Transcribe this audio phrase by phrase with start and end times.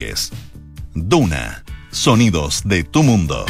[0.00, 0.30] Es
[0.94, 3.44] Duna, sonidos de tu mundo.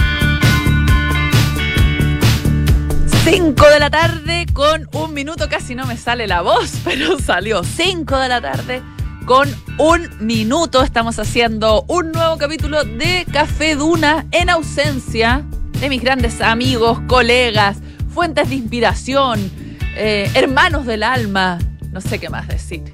[3.25, 7.63] 5 de la tarde con un minuto, casi no me sale la voz, pero salió
[7.63, 8.81] 5 de la tarde
[9.27, 10.83] con un minuto.
[10.83, 15.45] Estamos haciendo un nuevo capítulo de Café Duna en ausencia
[15.79, 17.77] de mis grandes amigos, colegas,
[18.15, 19.51] fuentes de inspiración,
[19.97, 21.59] eh, hermanos del alma,
[21.93, 22.85] no sé qué más decir.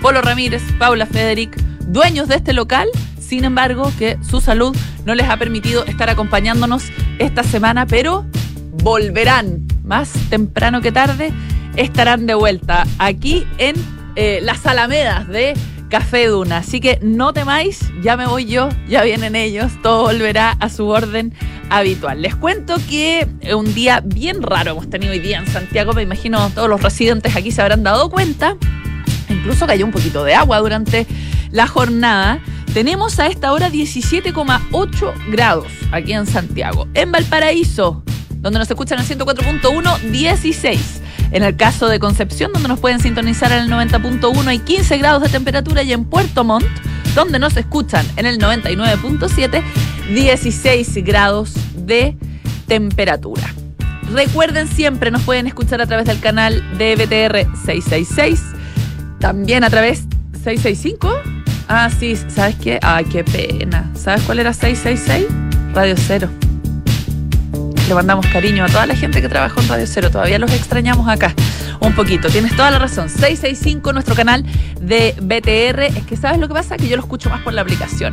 [0.00, 5.28] Polo Ramírez, Paula Federic, dueños de este local, sin embargo, que su salud no les
[5.28, 6.84] ha permitido estar acompañándonos
[7.18, 8.24] esta semana, pero
[8.82, 11.32] volverán más temprano que tarde,
[11.76, 13.74] estarán de vuelta aquí en
[14.16, 15.54] eh, las Alamedas de
[15.88, 16.58] Café Duna.
[16.58, 20.86] Así que no temáis, ya me voy yo, ya vienen ellos, todo volverá a su
[20.88, 21.32] orden
[21.70, 22.22] habitual.
[22.22, 26.50] Les cuento que un día bien raro hemos tenido hoy día en Santiago, me imagino
[26.50, 28.56] todos los residentes aquí se habrán dado cuenta.
[29.28, 31.06] Incluso cayó un poquito de agua durante
[31.56, 32.40] la jornada.
[32.72, 36.86] Tenemos a esta hora 17,8 grados aquí en Santiago.
[36.92, 38.04] En Valparaíso,
[38.36, 41.00] donde nos escuchan en 104.1, 16.
[41.32, 45.22] En el caso de Concepción, donde nos pueden sintonizar en el 90.1, hay 15 grados
[45.22, 45.82] de temperatura.
[45.82, 46.66] Y en Puerto Montt,
[47.14, 49.62] donde nos escuchan en el 99.7,
[50.14, 52.16] 16 grados de
[52.68, 53.52] temperatura.
[54.12, 58.42] Recuerden siempre, nos pueden escuchar a través del canal de BTR 666,
[59.18, 60.04] también a través
[60.44, 61.35] 665.
[61.68, 62.78] Ah, sí, ¿sabes qué?
[62.80, 63.90] Ay, qué pena.
[63.94, 65.26] ¿Sabes cuál era 666?
[65.74, 66.28] Radio Cero.
[67.88, 70.10] Le mandamos cariño a toda la gente que trabajó en Radio Cero.
[70.10, 71.34] Todavía los extrañamos acá
[71.80, 72.28] un poquito.
[72.28, 73.08] Tienes toda la razón.
[73.08, 74.44] 665, nuestro canal
[74.80, 75.82] de BTR.
[75.98, 76.76] Es que, ¿sabes lo que pasa?
[76.76, 78.12] Que yo lo escucho más por la aplicación.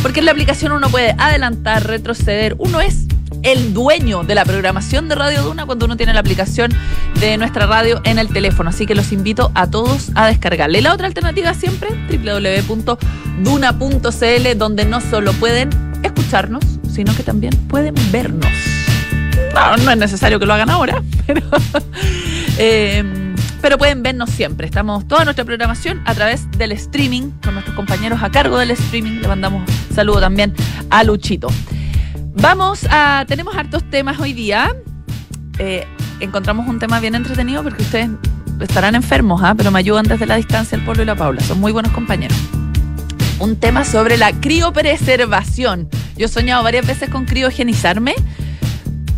[0.00, 2.54] Porque en la aplicación uno puede adelantar, retroceder.
[2.58, 3.06] Uno es
[3.42, 6.72] el dueño de la programación de Radio Duna cuando uno tiene la aplicación
[7.20, 8.70] de nuestra radio en el teléfono.
[8.70, 10.80] Así que los invito a todos a descargarle.
[10.80, 12.98] La otra alternativa siempre, www.duna.cl,
[14.58, 15.70] donde no solo pueden
[16.02, 18.50] escucharnos, sino que también pueden vernos.
[19.54, 21.42] No, es necesario que lo hagan ahora, pero,
[22.58, 24.66] eh, pero pueden vernos siempre.
[24.66, 29.20] Estamos toda nuestra programación a través del streaming, con nuestros compañeros a cargo del streaming.
[29.20, 30.54] Le mandamos saludo también
[30.90, 31.48] a Luchito.
[32.34, 33.24] Vamos a.
[33.28, 34.74] Tenemos hartos temas hoy día.
[35.58, 35.86] Eh,
[36.20, 38.10] encontramos un tema bien entretenido porque ustedes
[38.60, 39.54] estarán enfermos, ¿ah?
[39.56, 41.42] pero me ayudan desde la distancia el Polo y la Paula.
[41.42, 42.36] Son muy buenos compañeros.
[43.38, 45.88] Un tema sobre la criopreservación.
[46.16, 48.14] Yo he soñado varias veces con criogenizarme,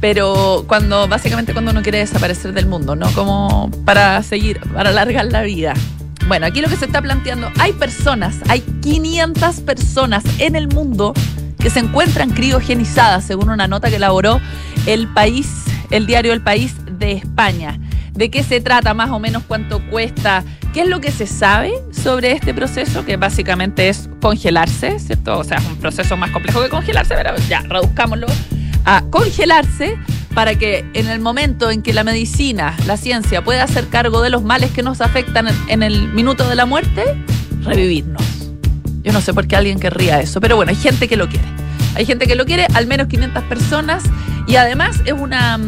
[0.01, 3.11] pero cuando, básicamente cuando uno quiere desaparecer del mundo, ¿no?
[3.13, 5.75] Como para seguir, para alargar la vida.
[6.27, 11.13] Bueno, aquí lo que se está planteando, hay personas, hay 500 personas en el mundo
[11.65, 14.39] que se encuentran criogenizadas, según una nota que elaboró
[14.85, 15.49] el país,
[15.91, 17.81] el diario El País de España.
[18.13, 19.45] ¿De qué se trata más o menos?
[19.49, 20.45] ¿Cuánto cuesta?
[20.75, 23.07] ¿Qué es lo que se sabe sobre este proceso?
[23.07, 25.39] Que básicamente es congelarse, ¿cierto?
[25.39, 28.27] O sea, es un proceso más complejo que congelarse, pero ya, reduzcámoslo
[28.85, 29.97] a congelarse
[30.35, 34.29] para que en el momento en que la medicina, la ciencia pueda hacer cargo de
[34.29, 37.05] los males que nos afectan en el minuto de la muerte,
[37.63, 38.34] revivirnos.
[39.05, 41.45] Yo no sé por qué alguien querría eso, pero bueno, hay gente que lo quiere.
[41.95, 44.03] Hay gente que lo quiere, al menos 500 personas,
[44.49, 45.61] y además es una,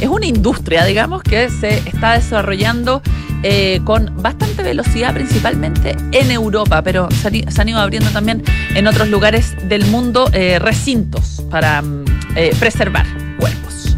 [0.00, 3.02] es una industria, digamos, que se está desarrollando
[3.42, 8.42] eh, con bastante velocidad, principalmente en Europa, pero se, han ido abriendo también
[8.74, 11.82] en otros lugares del mundo eh, recintos para
[12.34, 13.06] eh, preservar
[13.38, 13.96] cuerpos.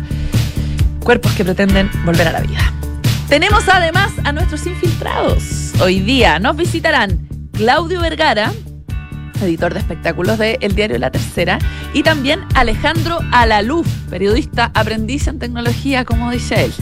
[1.04, 2.72] Cuerpos que pretenden volver a la vida.
[3.28, 5.72] Tenemos además a nuestros infiltrados.
[5.81, 7.25] Hoy día nos visitarán
[7.56, 8.53] Claudio Vergara,
[9.41, 11.59] editor de espectáculos de El Diario La Tercera,
[11.94, 16.72] y también Alejandro Alaluf, periodista aprendiz en tecnología, como dice él.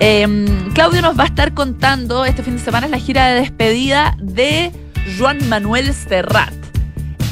[0.00, 4.14] Eh, Claudio nos va a estar contando este fin de semana la gira de despedida
[4.20, 4.70] de
[5.18, 6.52] Juan Manuel Serrat.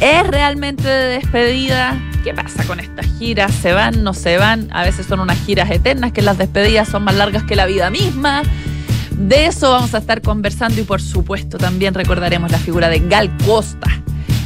[0.00, 2.00] ¿Es realmente de despedida?
[2.24, 3.52] ¿Qué pasa con estas giras?
[3.52, 4.02] ¿Se van?
[4.02, 4.68] ¿No se van?
[4.72, 7.90] A veces son unas giras eternas, que las despedidas son más largas que la vida
[7.90, 8.42] misma.
[9.20, 13.30] De eso vamos a estar conversando y por supuesto también recordaremos la figura de Gal
[13.44, 13.88] Costa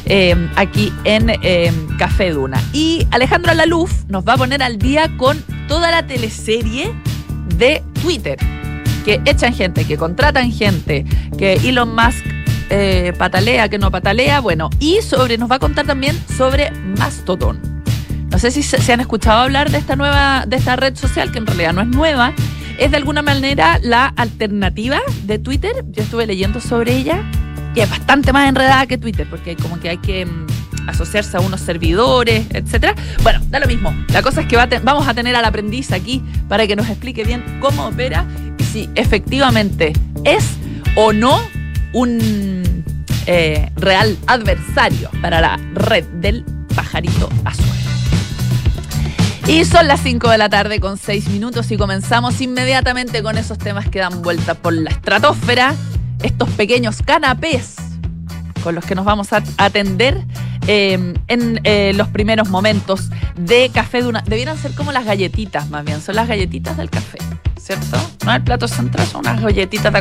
[0.05, 2.61] eh, aquí en eh, Café Duna.
[2.73, 6.93] Y Alejandro Alaluf nos va a poner al día con toda la teleserie
[7.57, 8.37] de Twitter,
[9.05, 11.05] que echan gente, que contratan gente,
[11.37, 12.25] que Elon Musk
[12.69, 17.59] eh, patalea, que no patalea, bueno, y sobre, nos va a contar también sobre Mastodon.
[18.29, 21.31] No sé si se, se han escuchado hablar de esta nueva, de esta red social,
[21.31, 22.33] que en realidad no es nueva,
[22.77, 25.73] es de alguna manera la alternativa de Twitter.
[25.91, 27.23] Yo estuve leyendo sobre ella
[27.73, 30.45] y es bastante más enredada que Twitter, porque como que hay que mm,
[30.87, 32.95] asociarse a unos servidores, etcétera.
[33.23, 33.93] Bueno, da lo mismo.
[34.09, 37.23] La cosa es que va vamos a tener al aprendiz aquí para que nos explique
[37.23, 38.25] bien cómo opera
[38.57, 39.93] y si efectivamente
[40.23, 40.55] es
[40.95, 41.41] o no
[41.93, 42.83] un
[43.27, 46.45] eh, real adversario para la red del
[46.75, 47.94] pajarito azul.
[49.47, 53.57] Y son las 5 de la tarde con 6 minutos y comenzamos inmediatamente con esos
[53.59, 55.75] temas que dan vuelta por la estratosfera,
[56.23, 57.75] estos pequeños canapés
[58.63, 60.19] con los que nos vamos a atender
[60.65, 64.23] eh, en eh, los primeros momentos de café de una.
[64.55, 67.19] Ser como las galletitas, más bien, son las galletitas del café.
[67.59, 67.97] ¿Cierto?
[68.25, 69.99] No el plato central, son unas galletitas de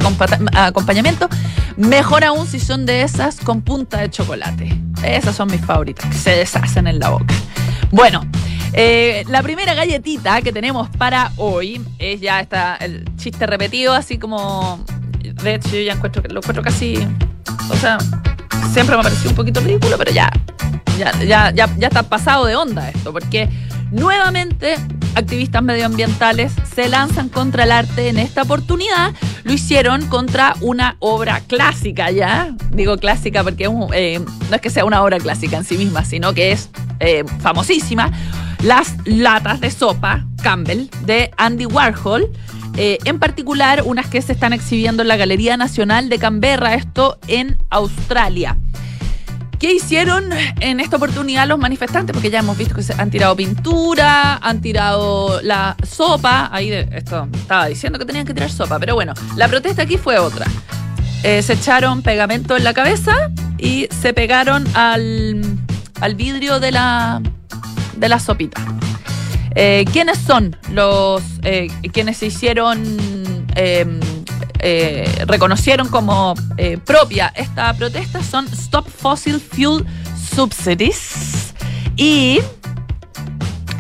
[0.53, 1.29] acompañamiento.
[1.77, 4.75] Mejor aún si son de esas con punta de chocolate.
[5.03, 7.35] Esas son mis favoritas, que se deshacen en la boca.
[7.91, 8.23] Bueno,
[8.75, 14.19] eh, la primera galletita que tenemos para hoy es ya está el chiste repetido, así
[14.19, 14.85] como.
[15.43, 16.97] De hecho, yo ya encuentro, lo encuentro casi.
[17.71, 17.99] O sea,
[18.73, 20.31] siempre me ha parecido un poquito ridículo, pero ya,
[20.99, 23.49] ya, ya, ya, está pasado de onda esto, porque
[23.91, 24.77] nuevamente
[25.15, 29.13] activistas medioambientales se lanzan contra el arte en esta oportunidad.
[29.45, 32.55] Lo hicieron contra una obra clásica ya.
[32.71, 34.21] Digo clásica porque eh,
[34.51, 36.71] no es que sea una obra clásica en sí misma, sino que es
[37.01, 38.11] eh, famosísima
[38.63, 42.31] las latas de sopa Campbell de Andy Warhol.
[42.77, 47.19] Eh, en particular, unas que se están exhibiendo en la Galería Nacional de Canberra, esto
[47.29, 48.57] en Australia.
[49.61, 50.31] ¿Qué hicieron
[50.61, 52.13] en esta oportunidad los manifestantes?
[52.13, 56.51] Porque ya hemos visto que se han tirado pintura, han tirado la sopa.
[56.53, 60.19] Ahí esto estaba diciendo que tenían que tirar sopa, pero bueno, la protesta aquí fue
[60.19, 60.47] otra.
[61.23, 65.41] Eh, se echaron pegamento en la cabeza y se pegaron al,
[66.01, 67.23] al vidrio de la,
[67.97, 68.61] de la sopita.
[69.55, 72.83] Eh, ¿Quiénes son los eh, quienes se hicieron,
[73.55, 74.01] em,
[74.59, 76.35] eh, reconocieron como
[76.85, 78.23] propia esta protesta?
[78.23, 79.85] Son Stop Fossil Fuel
[80.35, 81.55] Subsidies
[81.97, 82.41] y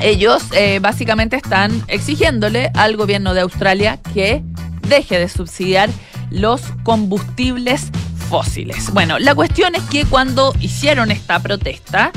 [0.00, 0.44] ellos
[0.80, 4.42] básicamente están exigiéndole al gobierno de Australia que
[4.88, 5.88] deje de subsidiar
[6.30, 7.90] los combustibles
[8.28, 8.92] fósiles.
[8.92, 12.12] Bueno, la cuestión es que cuando hicieron esta protesta,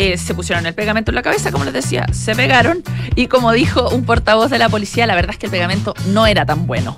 [0.00, 2.84] eh, se pusieron el pegamento en la cabeza, como les decía, se pegaron
[3.16, 6.24] y como dijo un portavoz de la policía, la verdad es que el pegamento no
[6.24, 6.96] era tan bueno.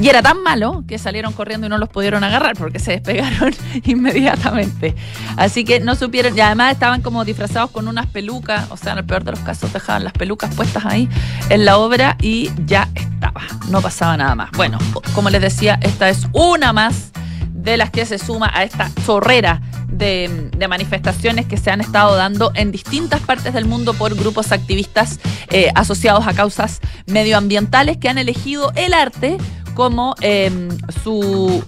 [0.00, 3.52] Y era tan malo que salieron corriendo y no los pudieron agarrar porque se despegaron
[3.82, 4.94] inmediatamente.
[5.36, 8.98] Así que no supieron, y además estaban como disfrazados con unas pelucas, o sea, en
[8.98, 11.08] el peor de los casos dejaban las pelucas puestas ahí
[11.50, 14.52] en la obra y ya estaba, no pasaba nada más.
[14.52, 14.78] Bueno,
[15.12, 17.10] como les decía, esta es una más
[17.58, 22.52] de las que se suma a esta chorrera de, manifestaciones que se han estado dando
[22.54, 25.18] en distintas partes del mundo por grupos activistas
[25.50, 29.38] eh, asociados a causas medioambientales que han elegido el arte
[29.74, 30.68] como em,
[31.02, 31.64] su,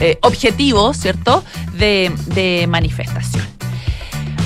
[0.00, 1.44] eh, objetivo, ¿cierto?,
[1.74, 3.44] de, de manifestación.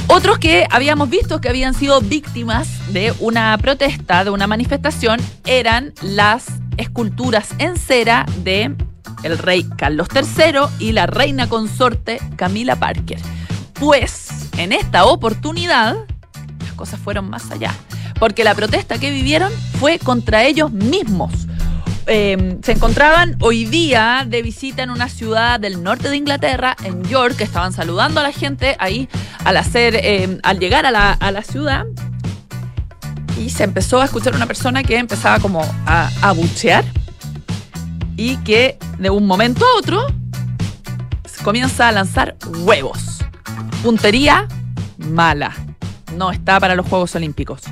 [0.07, 5.93] Otros que habíamos visto que habían sido víctimas de una protesta, de una manifestación, eran
[6.01, 6.47] las
[6.79, 8.75] esculturas en cera de
[9.23, 13.21] el rey Carlos III y la reina consorte Camila Parker.
[13.75, 15.97] Pues en esta oportunidad
[16.61, 17.75] las cosas fueron más allá,
[18.19, 21.33] porque la protesta que vivieron fue contra ellos mismos.
[22.07, 27.05] Em, se encontraban hoy día de visita en una ciudad del norte de Inglaterra, en
[27.05, 29.09] York, estaban saludando a la gente ahí
[29.45, 31.85] al hacer, em, al llegar a la, a la ciudad
[33.39, 36.85] y se empezó a escuchar una persona que empezaba como a, a buchear
[38.19, 40.05] y que de un momento a otro
[41.45, 43.21] comienza a lanzar huevos.
[43.83, 44.49] Puntería
[44.99, 45.55] mala.
[46.17, 47.63] No está para los Juegos Olímpicos.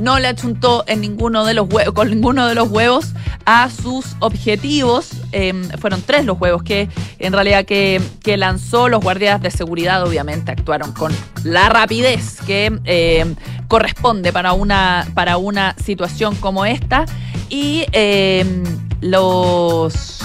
[0.00, 3.12] No le achuntó en ninguno de los huevos, con ninguno de los huevos
[3.44, 5.10] a sus objetivos.
[5.32, 8.00] Em, fueron tres los huevos que en realidad que,
[8.38, 10.02] lanzó los guardias de seguridad.
[10.02, 11.12] Obviamente actuaron con
[11.44, 13.36] la rapidez que em,
[13.68, 17.04] corresponde para una, para una situación como esta.
[17.50, 18.64] Y em,
[19.02, 20.18] los,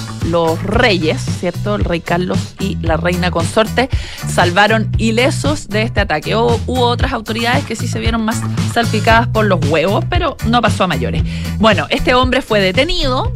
[0.63, 1.75] reyes, ¿cierto?
[1.75, 3.89] El rey Carlos y la reina consorte
[4.27, 6.35] salvaron ilesos de este ataque.
[6.35, 8.41] Hubo, otras autoridades que sí se vieron más
[8.73, 11.23] salpicadas por los huevos, pero no pasó a mayores.
[11.59, 13.33] Bueno, este hombre fue detenido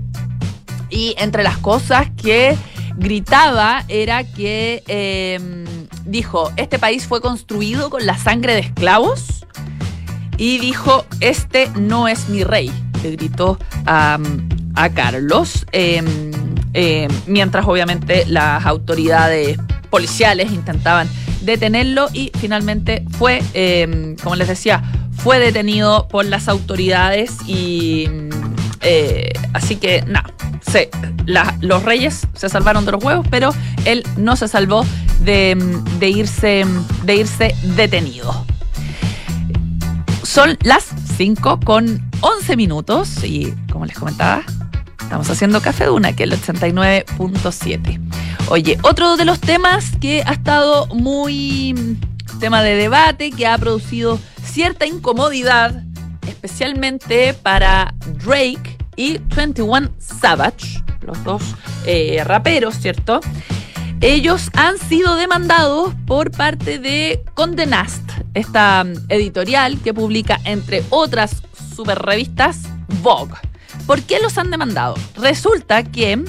[0.90, 2.56] y entre las cosas que
[2.98, 5.66] gritaba era que em,
[6.06, 9.46] dijo, este país fue construido con la sangre de esclavos
[10.38, 14.18] y dijo, este no es mi rey, le gritó a,
[14.76, 16.32] a Carlos, em,
[16.74, 19.58] em, mientras obviamente las autoridades
[19.90, 21.10] policiales intentaban
[21.42, 24.84] detenerlo y finalmente fue, em, como les decía,
[25.18, 28.08] fue detenido por las autoridades y
[28.82, 30.34] eh, así que nada,
[31.62, 33.54] los reyes se salvaron de los huevos, pero
[33.86, 34.86] él no se salvó
[35.20, 35.56] de,
[36.00, 36.66] de, irse,
[37.04, 38.46] de irse detenido.
[40.24, 44.44] Son las 5 con 11 minutos y como les comentaba,
[45.12, 48.00] Estamos haciendo Café Duna, que es el 89.7.
[48.48, 51.98] Oye, otro de los temas que ha estado muy
[52.40, 55.84] tema de debate, que ha producido cierta incomodidad,
[56.26, 61.44] especialmente para Drake y 21 Savage, los dos
[61.86, 63.20] eh, raperos, ¿cierto?
[64.00, 71.44] Ellos han sido demandados por parte de Conde Nast, esta editorial que publica, entre otras
[71.82, 72.60] super revistas,
[73.02, 73.34] Vogue.
[73.88, 74.94] ¿Por qué los han demandado?
[75.16, 76.24] Resulta que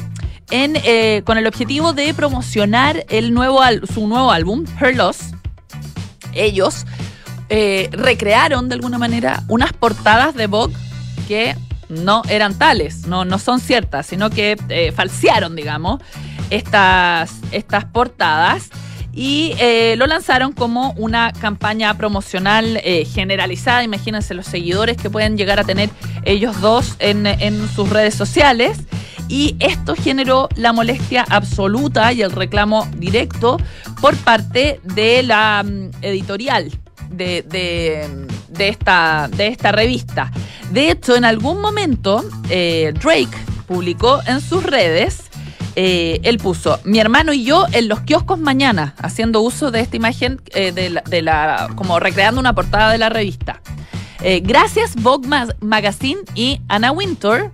[0.50, 3.60] eh, con el objetivo de promocionar el nuevo
[3.92, 5.18] su nuevo álbum, Her Loss,
[6.32, 6.86] ellos
[7.50, 10.74] eh, recrearon de alguna manera unas portadas de Vogue
[11.28, 11.54] que
[11.90, 16.00] no eran tales, no, no son ciertas, sino que eh, falsearon, digamos,
[16.48, 18.70] estas, estas portadas
[19.12, 22.80] y eh, lo lanzaron como una campaña promocional
[23.12, 23.82] generalizada.
[23.82, 25.90] Imagínense los seguidores que pueden llegar a tener
[26.24, 28.78] ellos dos en, sus redes sociales.
[29.28, 33.58] Y esto generó la molestia absoluta y el reclamo directo
[34.00, 36.70] por parte de la mm, editorial
[37.12, 38.26] de,
[38.58, 40.30] esta, de esta revista.
[40.70, 45.30] De hecho, en algún momento eh, Drake publicó en sus redes,
[45.76, 49.96] eh, él puso, mi hermano y yo en los kioscos mañana, haciendo uso de esta
[49.96, 53.60] imagen, eh, de, la, como recreando una portada de la revista.
[54.42, 55.28] gracias Vogue
[55.60, 57.50] Magazine y Anna Winter,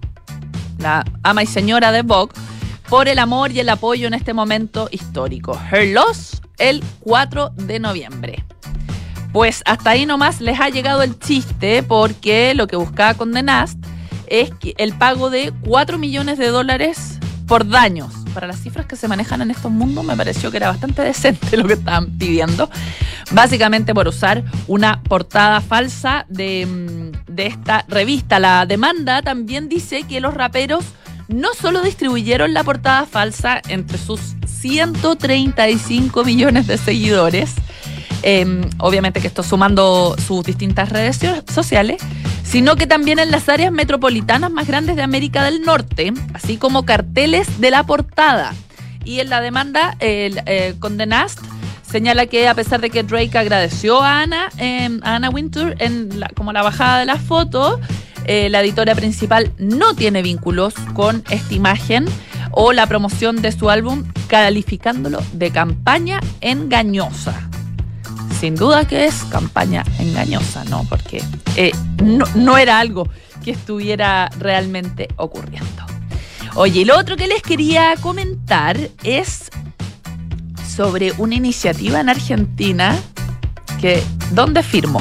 [0.78, 2.32] la ama y señora de Vogue,
[2.88, 5.58] por el amor y el apoyo en este momento histórico.
[5.70, 8.44] Her Loss el 4 de noviembre.
[9.32, 13.78] Pues hasta ahí nomás les ha llegado el chiste porque lo que buscaba Condenast
[14.26, 17.18] es el pago de 4 millones de dólares
[17.48, 18.12] por daños.
[18.34, 21.56] Para las cifras que se manejan en estos mundos me pareció que era bastante decente
[21.56, 22.70] lo que estaban pidiendo.
[23.32, 28.38] Básicamente por usar una portada falsa de, mm, de esta revista.
[28.38, 30.84] La demanda también dice que los raperos
[31.26, 37.54] no solo distribuyeron la portada falsa entre sus 135 millones de seguidores,
[38.22, 41.20] Em, obviamente que esto sumando sus distintas redes
[41.52, 42.02] sociales,
[42.50, 46.86] sino que también en las áreas metropolitanas más grandes de América del Norte, así como
[46.86, 48.54] carteles de la portada.
[49.04, 51.40] Y en la demanda, el eh, Condenast
[51.82, 56.52] señala que a pesar de que Drake agradeció a Ana, em, Anna Wintour en como
[56.52, 57.80] la bajada de la foto,
[58.24, 62.06] eh, la editora principal no tiene vínculos con esta imagen
[62.50, 67.48] o la promoción de su álbum, calificándolo de campaña engañosa
[68.38, 70.84] sin duda que es campaña engañosa, ¿no?
[70.88, 71.22] Porque
[71.56, 73.08] eh, no, era algo
[73.44, 75.84] que estuviera realmente ocurriendo.
[76.54, 79.50] Oye, lo otro que les quería comentar es
[80.76, 82.96] sobre una iniciativa en Argentina
[83.80, 85.00] que, ¿dónde firmó?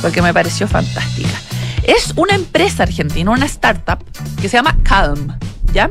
[0.00, 1.40] Porque me pareció fantástica.
[1.82, 3.98] Es una empresa argentina, una startup
[4.40, 5.36] que se llama Calm,
[5.72, 5.90] ¿ya?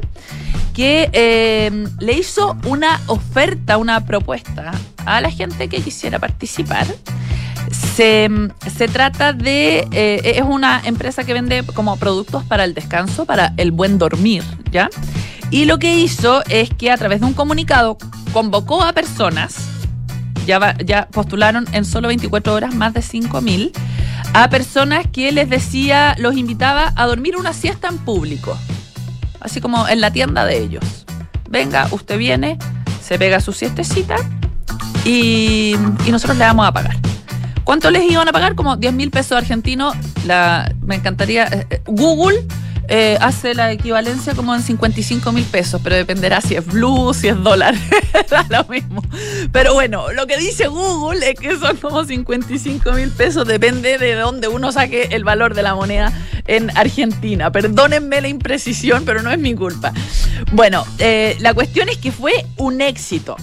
[0.74, 4.72] Que eh, le hizo una oferta, una propuesta
[5.06, 6.88] a la gente que quisiera participar.
[7.96, 8.30] Se,
[8.92, 13.72] trata de, eh, es una empresa que vende como productos para el descanso, para el
[13.72, 14.90] buen dormir, ¿ya?
[15.52, 17.98] Y lo que hizo es que a través de un comunicado
[18.32, 19.68] convocó a personas,
[20.48, 23.72] ya, ya postularon en solo 24 horas más de 5.000,
[24.34, 28.58] a personas que les decía, los invitaba a dormir una siesta en público,
[29.44, 31.06] así como en la tienda de ellos.
[31.50, 32.58] Venga, usted viene,
[33.02, 34.16] se pega su siestecita
[35.06, 35.76] y,
[36.10, 36.98] nosotros le vamos a pagar.
[37.64, 38.56] ¿Cuánto les iban a pagar?
[38.56, 39.96] Como 10 mil pesos argentinos.
[40.26, 41.46] La, me encantaría.
[41.46, 42.46] Eh, eh, Google
[42.88, 47.28] eh, hace la equivalencia como en 55 mil pesos, pero dependerá si es blue, si
[47.28, 47.76] es dólar.
[48.50, 49.02] lo mismo.
[49.52, 54.16] Pero bueno, lo que dice Google es que son como 55 mil pesos, depende de
[54.16, 56.12] dónde uno saque el valor de la moneda
[56.48, 57.52] en Argentina.
[57.52, 59.94] Perdónenme la imprecisión, pero no es mi culpa.
[60.52, 60.86] Bueno,
[61.40, 63.38] la cuestión es que fue un éxito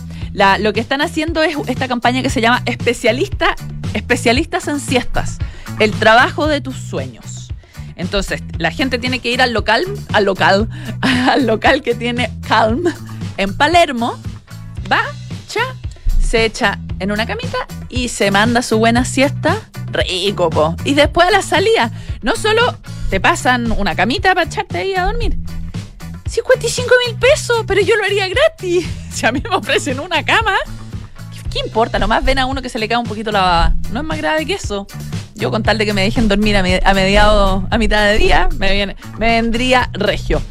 [0.60, 3.54] lo que están haciendo es esta campaña que se llama Especialista,
[3.94, 5.38] Especialistas en Siestas,
[5.78, 7.39] el trabajo de tus sueños.
[8.00, 10.68] Entonces, la gente tiene que ir al local, al local,
[11.02, 12.84] al local que tiene Calm
[13.36, 14.18] en Palermo,
[14.90, 15.02] va,
[15.46, 15.60] cha,
[16.18, 17.58] se echa en una camita
[17.90, 20.76] y se manda su buena siesta, rico, po.
[20.84, 21.90] Y después a la salida,
[22.22, 22.78] no solo
[23.10, 25.36] te pasan una camita para echarte ahí a dormir,
[26.26, 28.86] 55 mil pesos, pero yo lo haría gratis.
[29.10, 30.54] Si a mí me ofrecen una cama,
[31.52, 31.98] ¿qué, importa?
[31.98, 33.74] Nomás ven a uno que se le cae un poquito la baba.
[33.92, 34.86] No es más grave que eso.
[35.40, 38.94] Yo con tal de que me dejen dormir a, mediado, a mitad de día, me,
[39.18, 40.42] me vendría regio.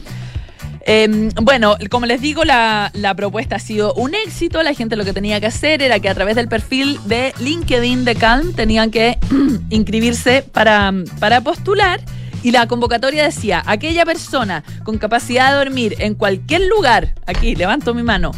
[0.82, 4.64] Em, bueno, como les digo, la, la, propuesta ha sido un éxito.
[4.64, 8.04] La gente lo que tenía que hacer era que a través del perfil de LinkedIn
[8.04, 9.20] de Calm tenían que
[9.70, 12.02] inscribirse para, para postular.
[12.42, 17.94] Y la convocatoria decía, aquella persona con capacidad de dormir en cualquier lugar, aquí levanto
[17.94, 18.32] mi mano,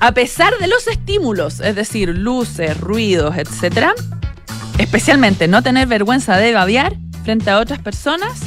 [0.00, 3.94] A pesar de los estímulos, es decir, luces, ruidos, etcétera,
[4.78, 8.40] especialmente no tener vergüenza de babear frente a otras personas,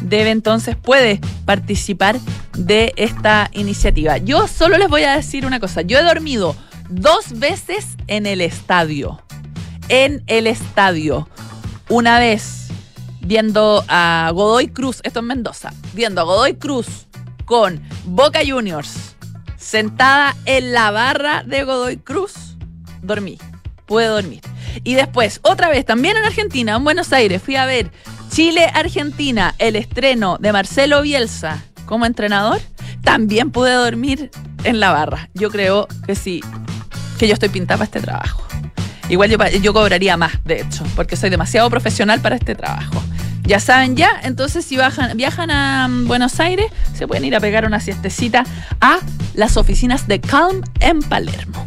[0.00, 2.18] debe entonces, puede participar
[2.56, 4.18] de esta iniciativa.
[4.18, 6.56] Yo solo les voy a decir una cosa, yo he dormido
[6.88, 9.22] dos veces en el estadio,
[9.88, 11.28] en el estadio,
[11.88, 12.68] una vez
[13.20, 17.06] viendo a Godoy Cruz, esto en Mendoza, viendo a Godoy Cruz
[17.44, 19.16] con Boca Juniors
[19.56, 22.56] sentada en la barra de Godoy Cruz,
[23.02, 23.38] dormí,
[23.86, 24.40] pude dormir.
[24.84, 27.90] Y después, otra vez, también en Argentina, en Buenos Aires, fui a ver
[28.30, 32.60] Chile-Argentina, el estreno de Marcelo Bielsa como entrenador,
[33.02, 34.30] también pude dormir
[34.64, 35.28] en la barra.
[35.34, 36.40] Yo creo que sí,
[37.18, 38.46] que yo estoy pintada para este trabajo.
[39.08, 43.02] Igual yo, cobraría más, de hecho, porque soy demasiado profesional para este trabajo.
[43.42, 44.78] Ya saben ya, entonces si
[45.14, 48.44] viajan a mm, Buenos Aires, se pueden ir a pegar una siestecita
[48.80, 49.00] a
[49.34, 51.66] las oficinas de Calm en Palermo.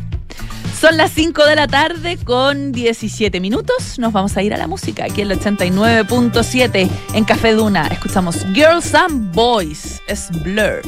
[0.83, 3.97] Son las 5 de la tarde con 17 minutos.
[3.99, 7.87] Nos vamos a ir a la música aquí en el 89.7 en Café Duna.
[7.87, 10.81] Escuchamos Girls and Boys, es Blur.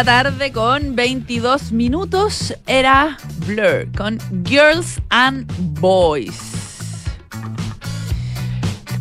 [0.00, 5.46] La tarde con 22 minutos era Blur con Girls and
[5.78, 6.38] Boys.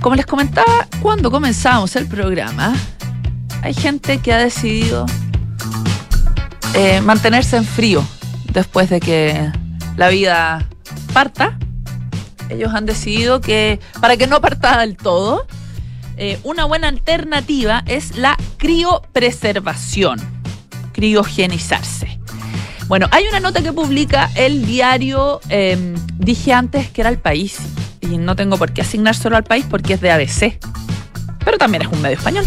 [0.02, 2.76] Como les comentaba cuando comenzamos el programa,
[3.62, 5.06] hay gente que ha decidido
[6.74, 8.04] eh, mantenerse en frío
[8.52, 9.54] después de que
[9.96, 10.68] la vida
[11.14, 11.58] parta.
[12.50, 15.48] Ellos han decidido que para que no parta del todo,
[16.18, 20.20] eh, una buena alternativa es la criopreservación,
[21.00, 22.20] criogenizarse.
[22.90, 27.58] Bueno, hay una nota que publica el diario, em, dije antes que era El País,
[28.02, 30.60] y no tengo por qué asignar solo al país porque es de ABC,
[31.46, 32.46] pero también es un medio español.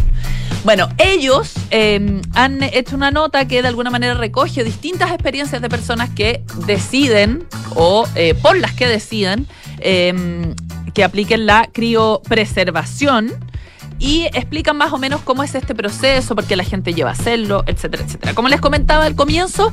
[0.65, 5.71] Bueno, ellos em, han hecho una nota que de alguna manera recoge distintas experiencias de
[5.71, 9.47] personas que deciden o eh, por las que deciden
[9.81, 10.55] em,
[10.93, 13.33] que apliquen la criopreservación
[14.03, 17.13] y explican más o menos cómo es este proceso, por qué la gente lleva a
[17.13, 18.35] hacerlo, etcétera, etcétera.
[18.35, 19.73] Como les comentaba al comienzo,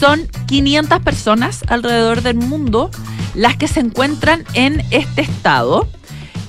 [0.00, 2.90] son 500 personas alrededor del mundo
[3.36, 5.88] las que se encuentran en este estado,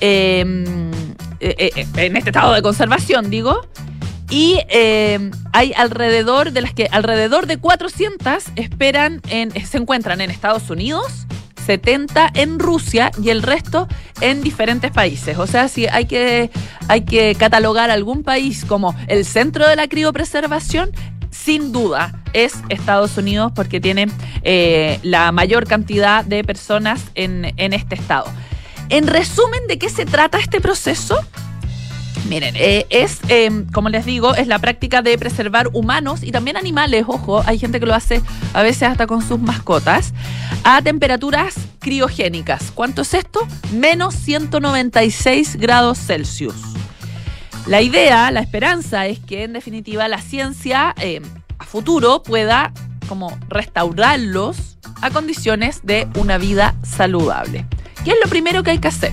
[0.00, 0.90] em,
[1.38, 3.60] eh, eh, en este estado de conservación, digo,
[4.28, 10.32] y em, hay alrededor de las que alrededor de 400 esperan en, se encuentran en
[10.32, 11.28] Estados Unidos,
[11.70, 13.86] 70 en Rusia y el resto
[14.20, 15.38] en diferentes países.
[15.38, 16.50] O sea, si hay que,
[16.88, 20.90] hay que catalogar algún país como el centro de la criopreservación,
[21.30, 24.08] sin duda es Estados Unidos porque tiene
[24.42, 28.26] eh, la mayor cantidad de personas en, en este estado.
[28.88, 31.20] En resumen, ¿de qué se trata este proceso?
[32.28, 36.56] Miren, eh, es, em, como les digo, es la práctica de preservar humanos y también
[36.56, 40.12] animales, ojo, hay gente que lo hace a veces hasta con sus mascotas,
[40.62, 42.70] a temperaturas criogénicas.
[42.74, 43.46] ¿Cuánto es esto?
[43.72, 46.54] Menos 196 grados Celsius.
[47.66, 51.22] La idea, la esperanza es que en definitiva la ciencia em,
[51.58, 52.72] a futuro pueda
[53.08, 57.66] como restaurarlos a condiciones de una vida saludable.
[58.04, 59.12] ¿Qué es lo primero que hay que hacer?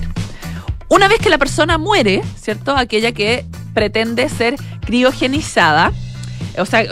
[0.88, 2.76] Una vez que la persona muere, ¿cierto?
[2.76, 5.92] Aquella que pretende ser criogenizada,
[6.56, 6.84] o sea,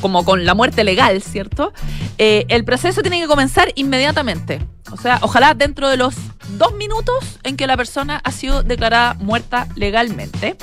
[0.00, 1.72] como con la muerte legal, ¿cierto?
[2.18, 4.64] Eh, el proceso tiene que comenzar inmediatamente.
[4.92, 6.14] O sea, ojalá dentro de los
[6.50, 10.56] dos minutos en que la persona ha sido declarada muerta legalmente.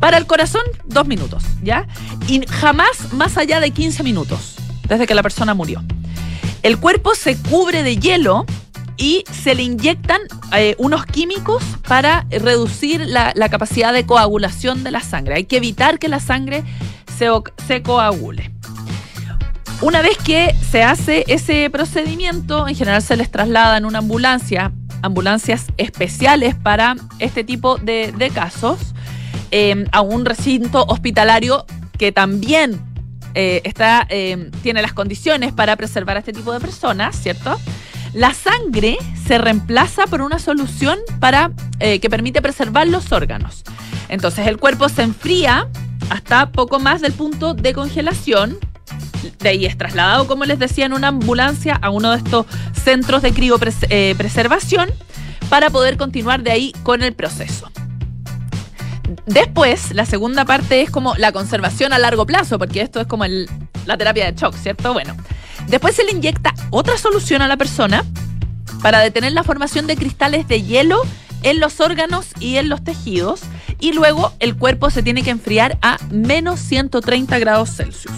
[0.00, 1.86] Para el corazón, dos minutos, ¿ya?
[2.26, 4.56] Y jamás más allá de 15 minutos,
[4.88, 5.84] desde que la persona murió.
[6.62, 8.46] El cuerpo se cubre de hielo
[9.00, 10.20] y se le inyectan
[10.54, 15.36] eh, unos químicos para reducir la, capacidad de coagulación de la sangre.
[15.36, 16.62] Hay que evitar que la sangre
[17.16, 18.52] se, coagule.
[19.80, 24.70] Una vez que se hace ese procedimiento, en general se les traslada en una ambulancia,
[25.00, 28.78] ambulancias especiales para este tipo de, casos,
[29.50, 31.64] eh, a un recinto hospitalario
[31.98, 32.78] que también
[33.34, 34.06] eh, está,
[34.62, 37.58] tiene las condiciones para preservar a este tipo de personas, ¿cierto?
[38.12, 43.62] La sangre se reemplaza por una solución para, eh, que permite preservar los órganos.
[44.08, 45.68] Entonces el cuerpo se enfría
[46.10, 48.58] hasta poco más del punto de congelación.
[49.38, 52.46] De ahí es trasladado, como les decía, en una ambulancia a uno de estos
[52.82, 54.94] centros de criopreservación eh,
[55.48, 57.70] para poder continuar de ahí con el proceso.
[59.26, 63.24] Después, la segunda parte es como la conservación a largo plazo, porque esto es como
[63.86, 64.92] la terapia de shock, ¿cierto?
[64.92, 65.16] Bueno,
[65.70, 68.04] Después se le inyecta otra solución a la persona
[68.82, 71.00] para detener la formación de cristales de hielo
[71.44, 73.42] en los órganos y en los tejidos
[73.78, 78.12] y luego el cuerpo se tiene que enfriar a menos 130 grados Celsius.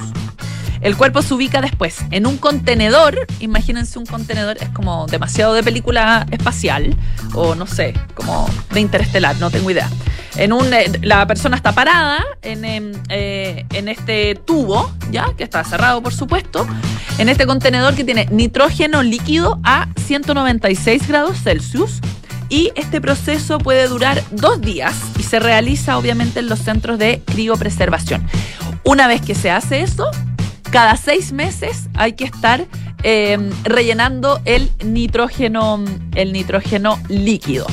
[0.81, 3.27] El cuerpo se ubica después en un contenedor.
[3.39, 6.97] Imagínense un contenedor, es como demasiado de película espacial
[7.35, 9.91] o no sé, como de interestelar, no tengo idea.
[10.37, 15.63] En eh, la persona está parada en, em, eh, en este tubo, ya que está
[15.65, 16.67] cerrado, por supuesto,
[17.19, 22.01] en este contenedor que tiene nitrógeno líquido a 196 grados Celsius.
[22.49, 27.23] Y este proceso puede durar dos días y se realiza obviamente en los centros de
[27.25, 28.27] criopreservación.
[28.85, 30.11] Una vez que se hace eso,
[30.71, 32.67] cada seis meses hay que estar
[33.05, 35.83] eh, rellenando el nitrógeno
[37.09, 37.67] líquido.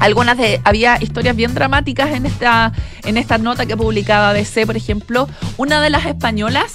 [0.00, 2.72] Algunas de, había historias bien dramáticas en esta,
[3.04, 5.28] en esta nota que publicaba ABC, por ejemplo.
[5.56, 6.72] Una de las españolas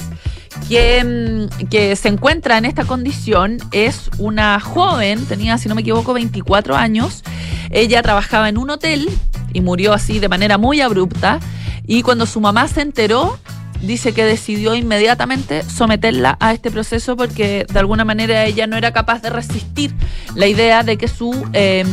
[0.68, 5.82] que, mm, que, se encuentra en esta condición es una joven, tenía, si no me
[5.82, 7.24] equivoco, 24 años.
[7.70, 9.10] Ella trabajaba en un hotel
[9.54, 11.40] y murió así de manera muy abrupta.
[11.86, 13.38] Y cuando su mamá se enteró,
[13.82, 18.94] dice que decidió inmediatamente someterla a este proceso porque de alguna manera ella no era
[18.94, 19.94] capaz de resistir
[20.36, 21.88] la idea de que su, em,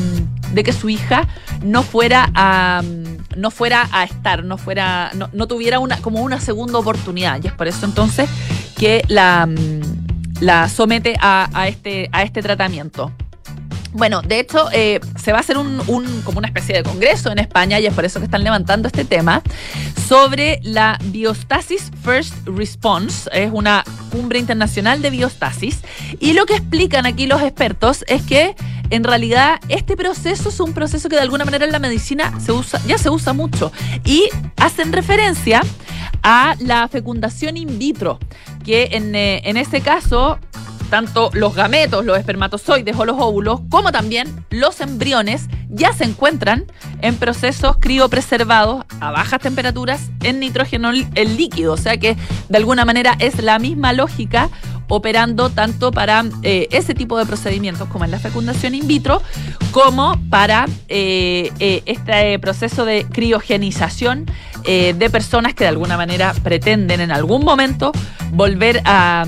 [0.52, 1.28] de que su hija
[1.62, 2.82] no fuera a
[3.36, 7.40] no fuera a estar, no fuera, no, tuviera una, como una segunda oportunidad.
[7.42, 8.28] Y es por eso entonces
[8.76, 9.48] que la,
[10.40, 13.12] la somete a, este, a este tratamiento.
[13.92, 15.82] Bueno, de hecho, eh, se va a hacer un,
[16.24, 19.04] como una especie de congreso en España y es por eso que están levantando este
[19.04, 19.42] tema
[20.08, 23.28] sobre la Biostasis First Response.
[23.32, 25.80] Es una cumbre internacional de biostasis.
[26.20, 28.54] Y lo que explican aquí los expertos es que
[28.90, 32.32] en realidad este proceso es un proceso que de alguna manera en la medicina
[32.86, 33.72] ya se usa mucho.
[34.04, 35.62] Y hacen referencia
[36.22, 38.18] a la fecundación in vitro,
[38.64, 40.38] que en, eh, en ese caso
[40.90, 46.66] tanto los gametos, los espermatozoides o los óvulos, como también los embriones, ya se encuentran
[47.00, 51.72] en procesos criopreservados a bajas temperaturas en nitrógeno líquido.
[51.72, 52.16] O sea que
[52.48, 54.50] de alguna manera es la misma lógica
[54.90, 59.22] operando tanto para eh, ese tipo de procedimientos como en la fecundación in vitro,
[59.70, 64.26] como para eh, eh, este proceso de criogenización
[64.62, 67.92] de personas que de alguna manera pretenden en algún momento
[68.30, 69.24] volver a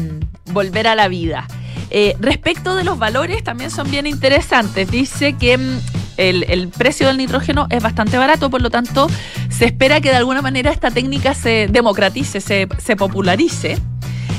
[0.46, 1.46] volver a la vida.
[1.90, 4.90] Eh, respecto de los valores, también son bien interesantes.
[4.90, 5.78] Dice que mm,
[6.16, 9.08] el, precio del nitrógeno es bastante barato, por lo tanto,
[9.50, 13.78] se espera que de alguna manera esta técnica se democratice, se, popularice.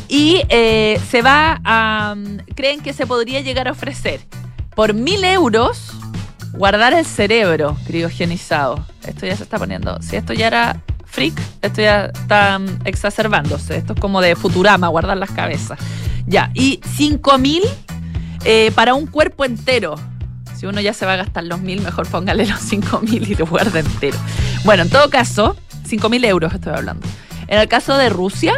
[0.07, 2.15] Y eh, se va a.
[2.15, 4.21] Mm, creen que se podría llegar a ofrecer
[4.75, 5.91] por mil euros
[6.53, 8.85] guardar el cerebro criogenizado.
[9.05, 10.01] Esto ya se está poniendo.
[10.01, 10.81] Si esto ya era
[11.13, 13.77] freak, esto ya está exacerbándose.
[13.77, 15.79] Esto es como de Futurama, guardar las cabezas.
[16.25, 17.63] Ya, y 5 mil
[18.43, 19.95] eh, para un cuerpo entero.
[20.57, 23.35] Si uno ya se va a gastar los mil, mejor póngale los 5 mil y
[23.35, 24.17] lo guarda entero.
[24.65, 27.05] Bueno, en todo caso, 5 mil euros estoy hablando.
[27.47, 28.53] En el caso de Rusia,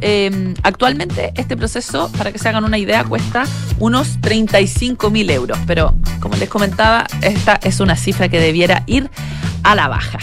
[0.00, 3.44] em, actualmente este proceso, para que se hagan una idea, cuesta
[3.78, 5.58] unos 35 mil euros.
[5.66, 9.10] Pero como les comentaba, esta es una cifra que debiera ir
[9.62, 10.18] a la baja.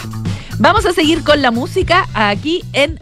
[0.60, 3.00] Vamos a seguir con la música aquí en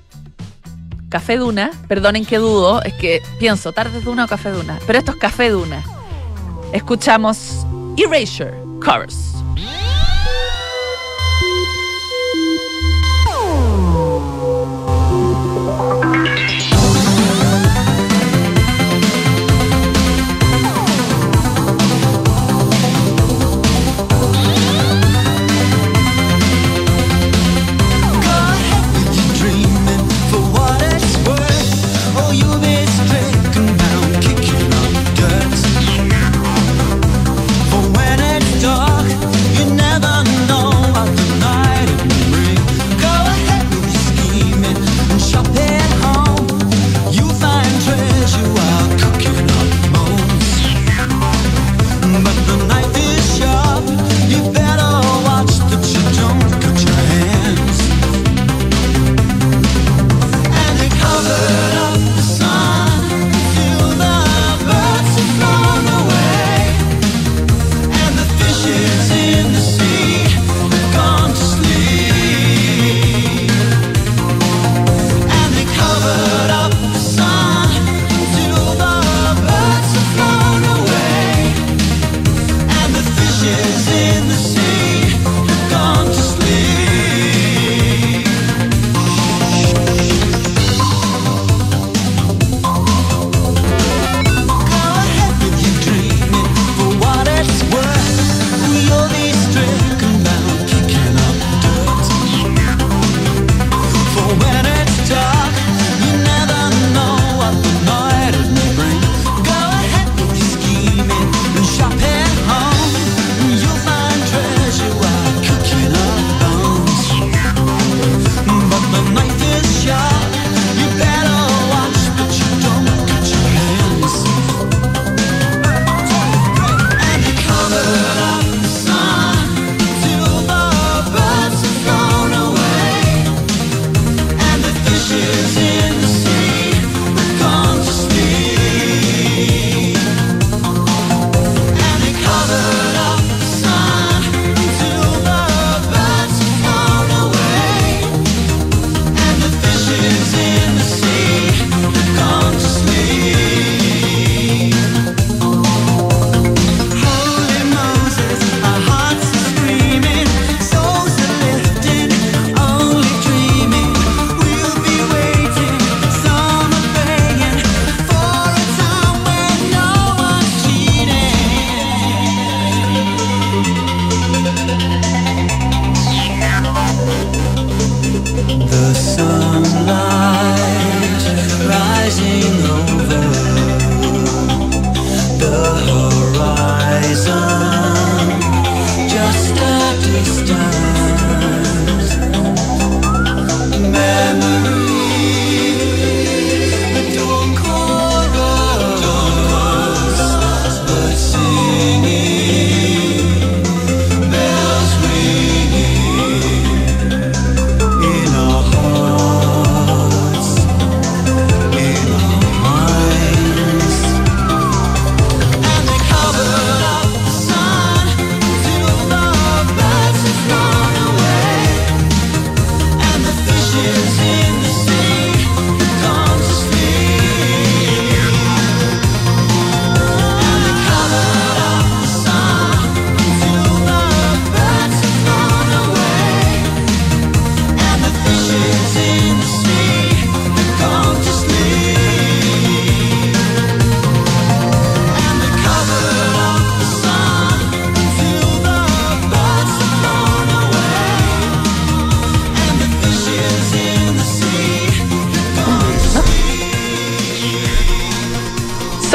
[1.09, 5.13] Café Duna, perdonen que dudo, es que pienso, tarde Duna o Café Duna, pero esto
[5.13, 5.83] es Café Duna.
[6.73, 7.67] Escuchamos
[7.97, 8.53] Erasure
[8.85, 9.37] Chorus.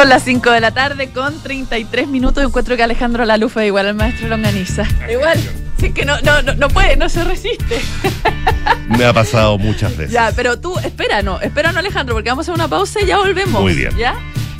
[0.01, 2.43] Son las 5 de la tarde con 33 minutos.
[2.43, 4.83] Encuentro que Alejandro Lalufa igual al maestro Longaniza.
[5.07, 5.39] Igual.
[5.77, 7.79] Sí, que no, no, no, puede, no se resiste.
[8.87, 10.11] Me ha pasado muchas veces.
[10.11, 13.05] Ya, pero tú, espera, no, espera, no, Alejandro, porque vamos a hacer una pausa y
[13.05, 13.61] ya volvemos.
[13.61, 13.95] Muy bien.
[13.95, 14.15] ¿Ya?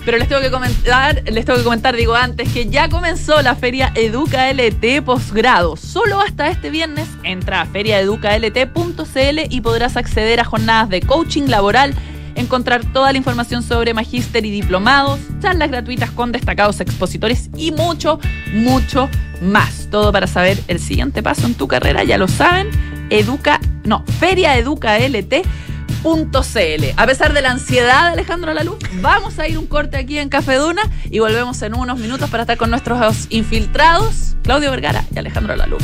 [0.06, 3.56] Pero les tengo que comentar, les tengo que comentar, digo antes, que ya comenzó la
[3.56, 5.75] feria Educa LT posgrado.
[5.75, 11.95] Solo hasta este viernes entra a feriaeducalt.cl y podrás acceder a jornadas de coaching laboral
[12.41, 18.19] encontrar toda la información sobre magíster y diplomados, charlas gratuitas con destacados expositores y mucho,
[18.54, 19.10] mucho
[19.41, 19.88] más.
[19.89, 22.69] Todo para saber el siguiente paso en tu carrera, ya lo saben,
[23.10, 26.86] educa, no, feriaeducalt.cl.
[26.97, 30.30] A pesar de la ansiedad de Alejandro Laluz, vamos a ir un corte aquí en
[30.30, 35.19] Café Duna y volvemos en unos minutos para estar con nuestros infiltrados, Claudio Vergara y
[35.19, 35.84] Alejandro Laluz.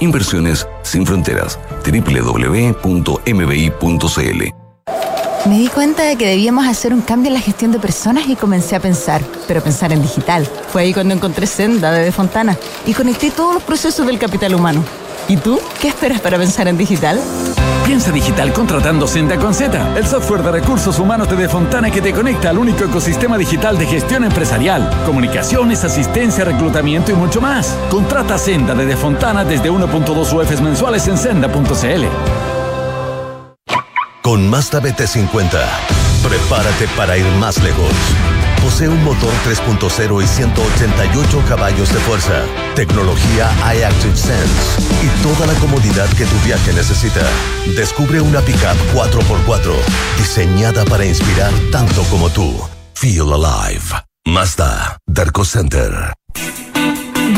[0.00, 1.58] Inversiones sin fronteras.
[1.84, 3.28] www.mbi.cl.
[5.46, 8.36] Me di cuenta de que debíamos hacer un cambio en la gestión de personas y
[8.36, 10.46] comencé a pensar, pero pensar en digital.
[10.72, 12.56] Fue ahí cuando encontré Senda de, de Fontana
[12.86, 14.84] y conecté todos los procesos del capital humano.
[15.28, 15.60] ¿Y tú?
[15.80, 17.20] ¿Qué esperas para pensar en digital?
[17.84, 22.12] Piensa digital contratando Senda con Z, el software de recursos humanos de Defontana que te
[22.12, 27.76] conecta al único ecosistema digital de gestión empresarial, comunicaciones, asistencia, reclutamiento y mucho más.
[27.90, 32.04] Contrata Senda de Defontana desde 1.2 UFs mensuales en senda.cl.
[34.22, 35.60] Con Mazda BT50,
[36.22, 37.92] prepárate para ir más lejos
[38.62, 42.44] Posee un motor 3.0 y 188 caballos de fuerza,
[42.74, 47.22] tecnología iActive Sense y toda la comodidad que tu viaje necesita.
[47.76, 49.74] Descubre una pickup 4x4
[50.18, 52.52] diseñada para inspirar tanto como tú.
[52.94, 53.84] Feel alive.
[54.26, 56.12] Mazda, Darko Center.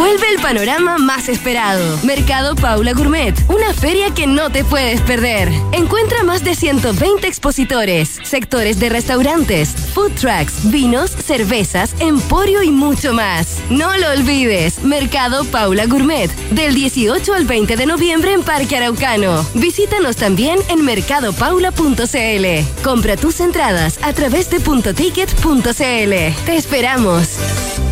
[0.00, 1.98] Vuelve el panorama más esperado.
[2.04, 5.52] Mercado Paula Gourmet, una feria que no te puedes perder.
[5.72, 13.12] Encuentra más de 120 expositores, sectores de restaurantes, food trucks, vinos, cervezas, emporio y mucho
[13.12, 13.58] más.
[13.68, 19.44] No lo olvides, Mercado Paula Gourmet, del 18 al 20 de noviembre en Parque Araucano.
[19.52, 22.82] Visítanos también en mercadopaula.cl.
[22.82, 26.44] Compra tus entradas a través de puntoticket.cl.
[26.46, 27.89] Te esperamos.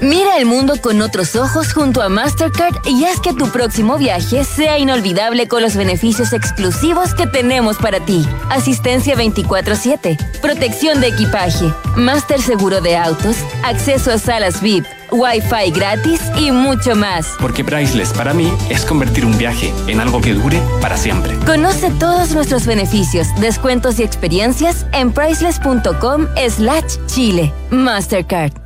[0.00, 4.44] Mira el mundo con otros ojos junto a Mastercard y haz que tu próximo viaje
[4.44, 8.26] sea inolvidable con los beneficios exclusivos que tenemos para ti.
[8.50, 16.20] Asistencia 24/7, protección de equipaje, Master Seguro de Autos, acceso a salas VIP, Wi-Fi gratis
[16.38, 17.28] y mucho más.
[17.40, 21.34] Porque Priceless para mí es convertir un viaje en algo que dure para siempre.
[21.46, 27.52] Conoce todos nuestros beneficios, descuentos y experiencias en priceless.com slash Chile.
[27.70, 28.65] Mastercard.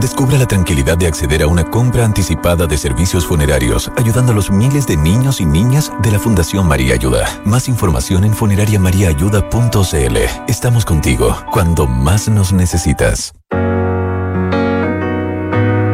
[0.00, 4.50] Descubra la tranquilidad de acceder a una compra anticipada de servicios funerarios, ayudando a los
[4.50, 7.40] miles de niños y niñas de la Fundación María Ayuda.
[7.46, 10.16] Más información en funerariamariaayuda.cl.
[10.48, 13.32] Estamos contigo cuando más nos necesitas.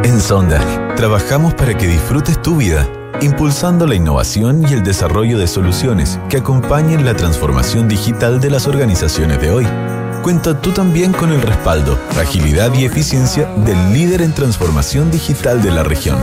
[0.03, 2.89] En Sonda, trabajamos para que disfrutes tu vida,
[3.21, 8.67] impulsando la innovación y el desarrollo de soluciones que acompañen la transformación digital de las
[8.67, 9.92] organizaciones de hoy.
[10.23, 15.73] Cuenta tú también con el respaldo, agilidad y eficiencia del líder en transformación digital de
[15.73, 16.17] la región.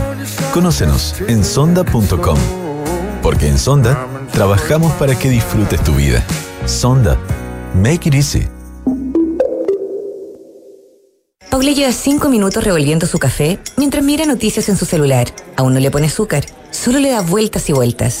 [0.54, 2.38] Conócenos en sonda.com.
[3.22, 6.24] Porque en Sonda trabajamos para que disfrutes tu vida.
[6.64, 7.18] Sonda.
[7.74, 8.48] Make it easy.
[11.50, 15.28] Paula lleva cinco minutos revolviendo su café mientras mira noticias en su celular.
[15.56, 18.20] Aún no le pone azúcar, solo le da vueltas y vueltas.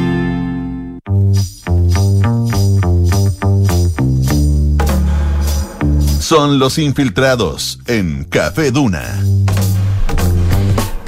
[6.31, 9.03] Son los infiltrados en Café Duna.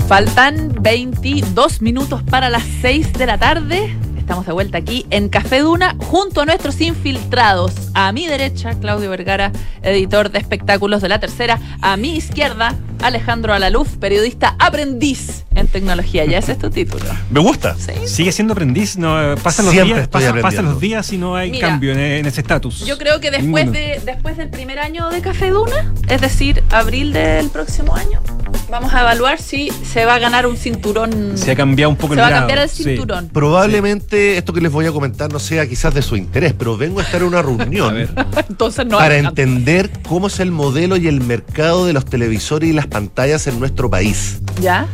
[0.10, 3.96] Faltan 22 minutos para las 6 de la tarde.
[4.18, 7.72] Estamos de vuelta aquí en Café Duna junto a nuestros infiltrados.
[7.94, 11.58] A mi derecha, Claudio Vergara, editor de espectáculos de la tercera.
[11.80, 16.26] A mi izquierda, Alejandro Alaluf, periodista aprendiz en tecnología.
[16.26, 17.04] Ya ese es tu título.
[17.30, 17.76] Me gusta.
[18.06, 21.91] Sigue siendo aprendiz, no pasan los días, pasan, los días y no hay Mira, cambio
[21.94, 22.86] en, en ese estatus.
[22.86, 23.72] Yo creo que después, Ninguno.
[23.72, 28.22] de, después del primer año de Café Duna, es decir, abril del próximo año,
[28.70, 31.38] vamos a evaluar si se va a ganar un cinturón.
[31.38, 32.84] Se ha cambiado un poco Se el va a cambiar el sí.
[32.84, 33.30] cinturón.
[33.30, 37.00] Probablemente esto que les voy a comentar no sea quizás de su interés, pero vengo
[37.00, 38.08] a estar en una reunión
[38.50, 38.98] Entonces no.
[38.98, 43.48] para entender cómo es el modelo y el mercado de los televisores y las pantallas
[43.48, 44.40] en nuestro país.
[44.62, 44.88] ¿Ya?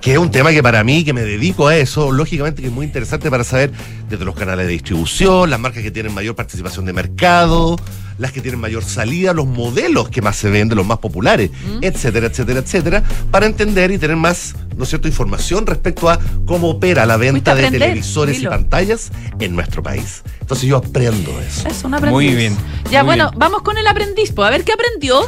[0.00, 2.74] Que es un tema que para mí, que me dedico a eso, lógicamente que es
[2.74, 3.70] muy interesante para saber
[4.10, 7.76] desde los canales de distribución, las marcas que tienen mayor participación de mercado,
[8.18, 12.26] las que tienen mayor salida, los modelos que más se venden, los más populares, etcétera,
[12.26, 17.06] etcétera, etcétera, para entender y tener más, ¿no es cierto?, información respecto a cómo opera
[17.06, 18.50] la venta de televisores dilo.
[18.50, 20.22] y pantallas en nuestro país.
[20.40, 21.68] Entonces yo aprendo eso.
[21.68, 22.12] Es un aprendiz.
[22.12, 22.56] Muy bien,
[22.90, 23.38] Ya, muy bueno, bien.
[23.38, 24.32] vamos con el aprendiz.
[24.32, 25.20] pues, a ver qué aprendió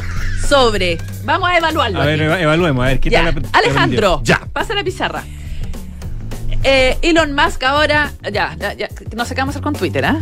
[0.45, 0.97] sobre.
[1.23, 2.01] Vamos a evaluarlo.
[2.01, 2.43] A ver, aquí.
[2.43, 4.21] evaluemos, a ver qué Ya, tal Alejandro?
[4.23, 4.41] Ya.
[4.53, 5.23] pasa la pizarra.
[6.63, 10.03] Eh, Elon Musk ahora, ya, ya, ya, no sé qué vamos a hacer con Twitter,
[10.05, 10.19] ¿ah?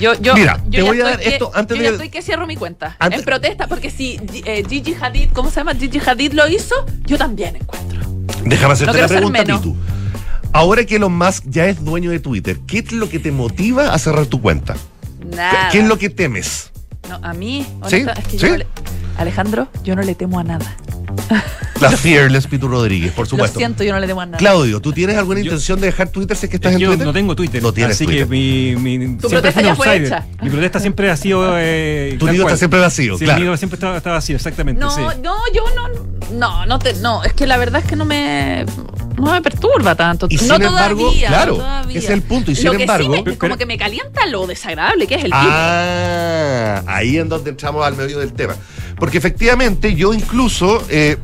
[0.00, 2.08] Yo, yo, Mira, yo te voy a dar que- esto antes yo de- ya estoy
[2.08, 2.96] que cierro mi cuenta.
[2.98, 5.74] Antes- En protesta, porque si eh, Gigi Hadid, ¿cómo se llama?
[5.74, 8.00] Gigi Hadid lo hizo, yo también encuentro.
[8.44, 9.44] Déjame hacerte No la pregunta.
[9.44, 9.76] Pitu.
[10.54, 13.92] Ahora que Elon Musk ya es dueño de Twitter, ¿qué es lo que te motiva
[13.92, 14.74] a cerrar tu cuenta?
[15.24, 15.68] Nada.
[15.70, 16.70] ¿Qué es lo que temes?
[17.08, 17.96] No, a mí, ¿Sí?
[17.96, 18.46] es que ¿Sí?
[18.48, 18.56] yo
[19.16, 20.76] Alejandro, yo no le temo a nada.
[21.80, 23.58] La Fearless Pitu Rodríguez, por Lo supuesto.
[23.58, 24.38] siento, yo no le temo a nada.
[24.38, 26.82] Claudio, ¿tú tienes alguna intención de dejar Twitter si es que estás Es en que
[26.84, 27.06] yo Twitter?
[27.06, 27.62] no tengo Twitter.
[27.62, 28.24] No tienes así Twitter.
[28.24, 30.06] que mi, mi siempre protesta ya fue outsider.
[30.06, 30.26] hecha.
[30.42, 31.52] Mi protesta siempre ha sido.
[31.58, 33.38] Eh, Tu nido está siempre vacío, Sí, claro.
[33.38, 34.80] El nido siempre está, está vacío, exactamente.
[34.80, 35.00] No, sí.
[35.22, 35.88] no, yo no,
[36.38, 38.64] no, no te, no, es que la verdad es que no me,
[39.16, 40.26] no me perturba tanto.
[40.30, 41.98] Y no sin embargo, todavía, claro, no todavía.
[41.98, 44.26] ese es el punto, y sin Lo que embargo- sí me- como que me calienta
[44.26, 45.36] lo desagradable que es el tipo.
[45.40, 48.54] Ah, ahí en donde entramos al medio del tema.
[48.96, 51.16] Porque efectivamente yo incluso eh,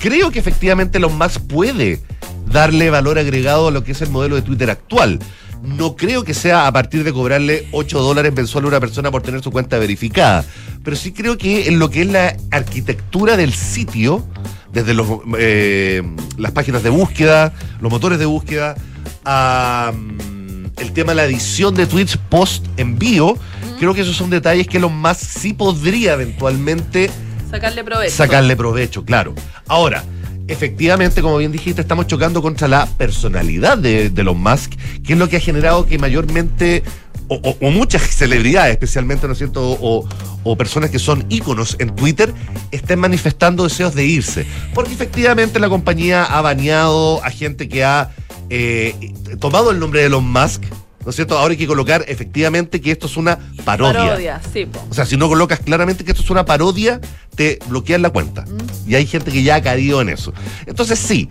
[0.00, 2.00] creo que efectivamente Elon Musk puede
[2.46, 5.18] darle valor agregado a lo que es el modelo de Twitter actual.
[5.62, 9.22] No creo que sea a partir de cobrarle 8 dólares mensual a una persona por
[9.22, 10.44] tener su cuenta verificada.
[10.82, 14.24] Pero sí creo que en lo que es la arquitectura del sitio,
[14.72, 15.06] desde los,
[15.38, 16.02] eh,
[16.38, 18.76] las páginas de búsqueda, los motores de búsqueda,
[19.24, 23.36] a, mm, el tema de la edición de tweets post envío,
[23.78, 27.10] creo que esos son detalles que Elon Musk sí podría eventualmente
[27.50, 28.14] Sacarle provecho.
[28.14, 29.34] sacarle provecho, claro.
[29.66, 30.04] Ahora,
[30.48, 34.72] efectivamente, como bien dijiste, estamos chocando contra la personalidad de, de Elon Musk,
[35.04, 36.82] que es lo que ha generado que mayormente,
[37.30, 40.08] o, muchas celebridades, especialmente, ¿no es cierto?, o,
[40.42, 42.34] o personas que son íconos en Twitter,
[42.72, 44.46] estén manifestando deseos de irse.
[44.74, 48.10] Porque efectivamente la compañía ha baneado a gente que ha
[48.48, 50.64] eh, tomado el nombre de Elon Musk
[51.04, 51.38] ¿No es cierto?
[51.38, 54.00] Ahora hay que colocar efectivamente que esto es una parodia.
[54.00, 54.84] Parodia, sí, po.
[54.90, 57.00] O sea, si no colocas claramente que esto es una parodia,
[57.34, 58.42] te bloquean la cuenta.
[58.42, 58.90] Mm.
[58.90, 60.34] Y hay gente que ya ha caído en eso.
[60.66, 61.28] Entonces, sí,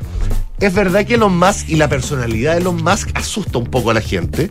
[0.60, 3.94] es verdad que Elon Musk y la personalidad de Elon Musk asusta un poco a
[3.94, 4.50] la gente.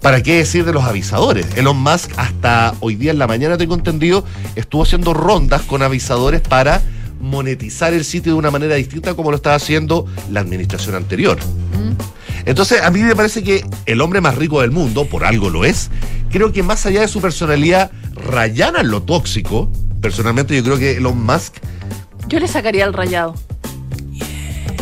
[0.00, 1.46] ¿Para qué decir de los avisadores?
[1.56, 4.24] Elon Musk hasta hoy día en la mañana, tengo entendido,
[4.54, 6.82] estuvo haciendo rondas con avisadores para
[7.20, 11.38] monetizar el sitio de una manera distinta como lo estaba haciendo la administración anterior.
[12.44, 15.64] Entonces, a mí me parece que el hombre más rico del mundo, por algo lo
[15.64, 15.90] es,
[16.30, 19.70] creo que más allá de su personalidad rayana en lo tóxico,
[20.00, 21.54] personalmente yo creo que Elon Musk
[22.28, 23.34] Yo le sacaría el rayado.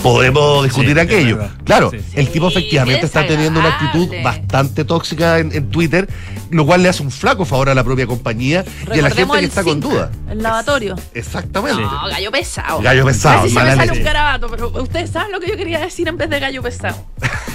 [0.02, 1.38] podemos discutir Sí, aquello.
[1.64, 2.04] Claro, Sí, sí.
[2.14, 6.08] el tipo efectivamente está teniendo una actitud bastante tóxica en, en Twitter,
[6.50, 9.38] lo cual le hace un flaco favor a la propia compañía y a la gente
[9.38, 10.10] que está con duda.
[10.30, 10.96] El lavatorio.
[11.14, 11.82] Exactamente.
[11.82, 12.80] No, gallo pesado.
[12.80, 15.56] Gallo pesado, Casi se mala me sale un garabato, pero ustedes saben lo que yo
[15.58, 16.96] quería decir en vez de gallo pesado.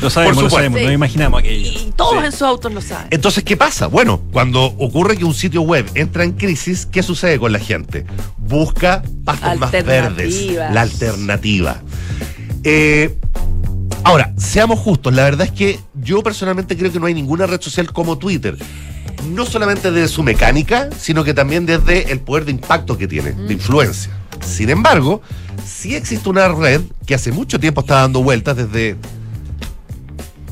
[0.00, 0.84] Lo sabemos, Por lo sabemos, Sí.
[0.84, 1.68] nos imaginamos aquello.
[1.70, 3.08] Y todos en sus autos lo saben.
[3.10, 3.86] Entonces, ¿qué pasa?
[3.88, 8.06] Bueno, cuando ocurre que un sitio web entra en crisis, ¿qué sucede con la gente?
[8.36, 9.88] Busca pastos más verdes,
[10.34, 10.74] Alternativas.
[10.74, 11.82] la alternativa.
[12.64, 13.16] Eh,
[14.04, 17.60] ahora, seamos justos, la verdad es que yo personalmente creo que no hay ninguna red
[17.60, 18.56] social como Twitter.
[19.34, 23.32] No solamente desde su mecánica, sino que también desde el poder de impacto que tiene,
[23.32, 24.12] de influencia.
[24.46, 25.22] Sin embargo,
[25.66, 28.96] sí existe una red que hace mucho tiempo está dando vueltas desde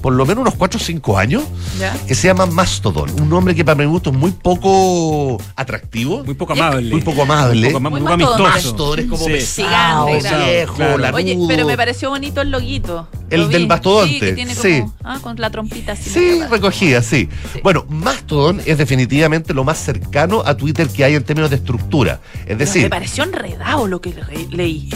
[0.06, 1.42] por lo menos unos 4 o 5 años,
[1.80, 1.92] ¿Ya?
[2.06, 3.10] que se llama Mastodon.
[3.20, 6.22] Un nombre que para mi gusto es muy poco atractivo.
[6.22, 6.92] Muy poco amable.
[6.92, 7.58] Muy poco amable.
[7.62, 8.46] Muy poco, ama- Muy muy mastodon.
[8.52, 8.68] amistoso.
[8.70, 9.30] Mastodon es como Sí.
[9.32, 10.44] pesado, Gigante, claro.
[10.44, 11.16] viejo, Claro.
[11.16, 13.08] Oye, pero me pareció bonito el loguito.
[13.30, 14.78] El Lo del mastodonte, Sí, que tiene sí.
[14.82, 16.08] como, ah, con la trompita así.
[16.08, 17.28] Sí, recogida, sí.
[17.52, 17.58] Sí.
[17.64, 22.20] Bueno, Mastodon es definitivamente lo más cercano a Twitter que hay en términos de estructura.
[22.32, 24.88] Es Pero decir, me pareció enredado lo que le- leí.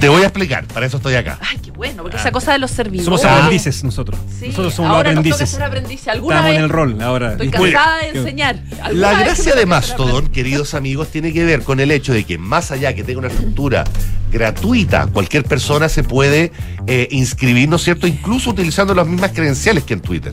[0.00, 1.38] Te voy a explicar, para eso estoy acá.
[1.40, 3.04] Ay, qué bueno, porque esa cosa de los servidores.
[3.04, 4.18] Somos aprendices nosotros.
[4.38, 5.50] Sí, nosotros somos los ahora nos toca aprendices.
[5.50, 6.08] ser aprendices.
[6.08, 6.58] ¿Alguna Estamos vez?
[6.58, 7.32] en el rol ahora.
[7.32, 8.62] Estoy cansada de enseñar.
[8.82, 12.38] ¿Alguna La gracia de Mastodon, queridos amigos, tiene que ver con el hecho de que
[12.38, 13.84] más allá que tenga una estructura
[14.30, 16.52] gratuita, cualquier persona se puede
[16.86, 18.06] eh, inscribir, ¿no es cierto?
[18.06, 20.32] Incluso utilizando las mismas credenciales que en Twitter.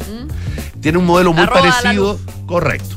[0.81, 1.49] Tiene un modelo muy Mm.
[1.49, 2.95] Arroba parecido, correcto.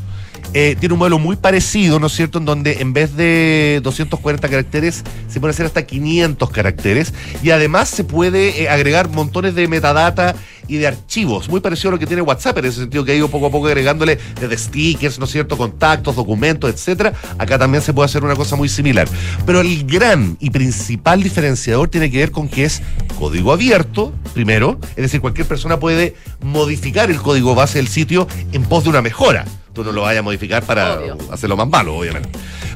[0.55, 4.49] Eh, tiene un modelo muy parecido, ¿no es cierto?, en donde en vez de 240
[4.49, 9.69] caracteres se puede hacer hasta 500 caracteres y además se puede eh, agregar montones de
[9.69, 10.35] metadata
[10.69, 13.15] y de archivos, muy parecido a lo que tiene WhatsApp, en ese sentido que ha
[13.15, 17.15] ido poco a poco agregándole desde stickers, ¿no es cierto?, contactos, documentos, etcétera.
[17.39, 19.09] Acá también se puede hacer una cosa muy similar.
[19.47, 22.83] Pero el gran y principal diferenciador tiene que ver con que es
[23.19, 28.63] código abierto, primero, es decir, cualquier persona puede modificar el código base del sitio en
[28.65, 29.45] pos de una mejora.
[29.73, 31.19] Tú no lo vayas a modificar para Obvio.
[31.31, 32.31] hacerlo más malo, obviamente.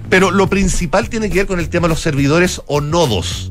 [0.08, 3.50] Pero lo principal tiene que ver con el tema de los servidores o nodos.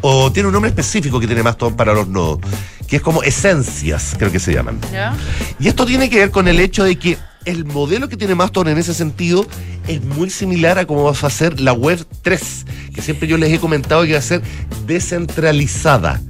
[0.00, 2.38] O tiene un nombre específico que tiene Mastodon para los nodos,
[2.86, 4.80] que es como esencias, creo que se llaman.
[4.92, 5.16] ¿Ya?
[5.58, 8.68] Y esto tiene que ver con el hecho de que el modelo que tiene Mastodon
[8.68, 9.46] en ese sentido
[9.86, 13.52] es muy similar a cómo va a ser la web 3, que siempre yo les
[13.52, 14.42] he comentado que va a ser
[14.86, 16.20] descentralizada.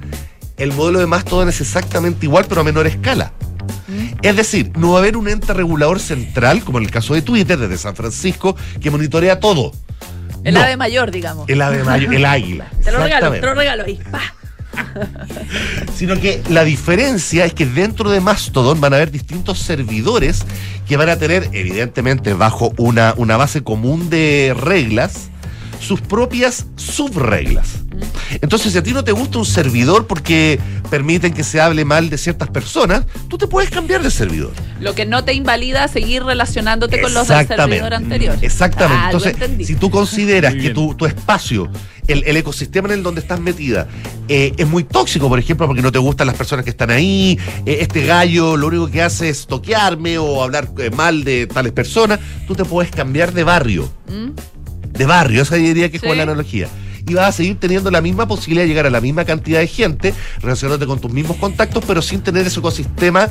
[0.57, 3.33] El modelo de Mastodon es exactamente igual, pero a menor escala.
[4.23, 7.23] Es decir, no va a haber un ente regulador central, como en el caso de
[7.23, 9.73] Twitter, desde San Francisco, que monitorea todo.
[10.45, 11.49] El No, ave mayor, digamos.
[11.49, 12.71] El ave mayor, el águila.
[12.85, 14.01] Te lo regalo, te lo regalo ahí.
[14.11, 14.21] Pa.
[15.97, 20.45] sino que la diferencia es que dentro de Mastodon van a haber distintos servidores
[20.87, 25.31] que van a tener, evidentemente, bajo una, una base común de reglas,
[25.81, 27.79] sus propias subreglas.
[28.41, 30.61] Entonces, si a ti no te gusta un servidor porque
[30.91, 34.53] permiten que se hable mal de ciertas personas, tú te puedes cambiar de servidor.
[34.81, 38.37] Lo que no te invalida seguir relacionándote con los del servidor anterior.
[38.41, 39.03] Exactamente.
[39.03, 41.71] Ah, Entonces, si tú consideras que tu, tu espacio,
[42.07, 43.87] el, el ecosistema en el donde estás metida,
[44.29, 47.39] eh, es muy tóxico, por ejemplo, porque no te gustan las personas que están ahí,
[47.67, 51.73] eh, este gallo lo único que hace es toquearme o hablar eh, mal de tales
[51.73, 53.91] personas, tú te puedes cambiar de barrio.
[54.99, 56.19] De barrio, esa diría que es como Sí.
[56.19, 56.69] la analogía.
[57.07, 59.67] Y vas a seguir teniendo la misma posibilidad de llegar a la misma cantidad de
[59.67, 63.31] gente, relacionándote con tus mismos contactos, pero sin tener ese ecosistema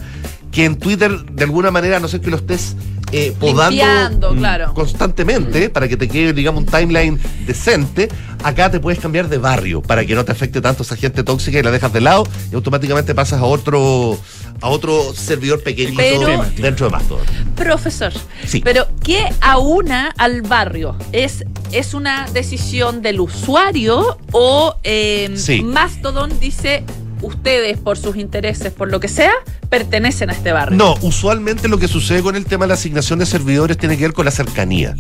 [0.52, 2.76] que en Twitter, de alguna manera, a no sé que lo estés
[3.12, 4.74] eh, podando Limpiando, mm, claro.
[4.74, 8.10] constantemente para que te quede, digamos, un timeline decente,
[8.44, 11.58] acá te puedes cambiar de barrio para que no te afecte tanto esa gente tóxica
[11.60, 14.18] y la dejas de lado y automáticamente pasas a otro
[14.62, 17.26] a otro servidor pequeñito Pero- dentro de Mastodon.
[17.56, 18.12] Profesor,
[18.46, 18.62] Sí.
[18.64, 20.96] pero ¿qué aúna al barrio?
[21.12, 25.62] ¿Es, ¿Es una decisión del usuario o eh, Sí.
[25.64, 26.84] Mastodon dice
[27.22, 29.32] ustedes por sus intereses, por lo que sea,
[29.70, 30.78] pertenecen a este barrio?
[30.78, 34.04] No, usualmente lo que sucede con el tema de la asignación de servidores tiene que
[34.04, 34.96] ver con la cercanía.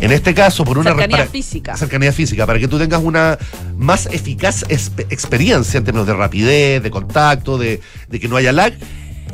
[0.00, 1.76] En este caso, por una Cercanía para- física.
[1.76, 3.38] Cercanía física, para que tú tengas una
[3.76, 8.74] más eficaz experiencia en términos de rapidez, de contacto, de, de que no haya lag.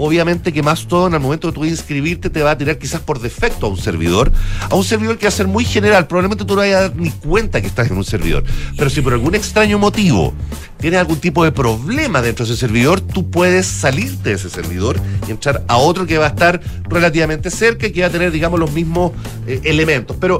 [0.01, 3.67] Obviamente que Mastodon al momento de tú inscribirte te va a tirar quizás por defecto
[3.67, 4.33] a un servidor,
[4.69, 6.97] a un servidor que va a ser muy general, probablemente tú no vayas a dar
[6.97, 8.45] ni cuenta que estás en un servidor,
[8.77, 10.33] pero si por algún extraño motivo
[10.79, 14.99] tienes algún tipo de problema dentro de ese servidor, tú puedes salirte de ese servidor
[15.29, 18.33] y entrar a otro que va a estar relativamente cerca y que va a tener,
[18.33, 19.13] digamos, los mismos
[19.47, 20.39] eh, elementos, pero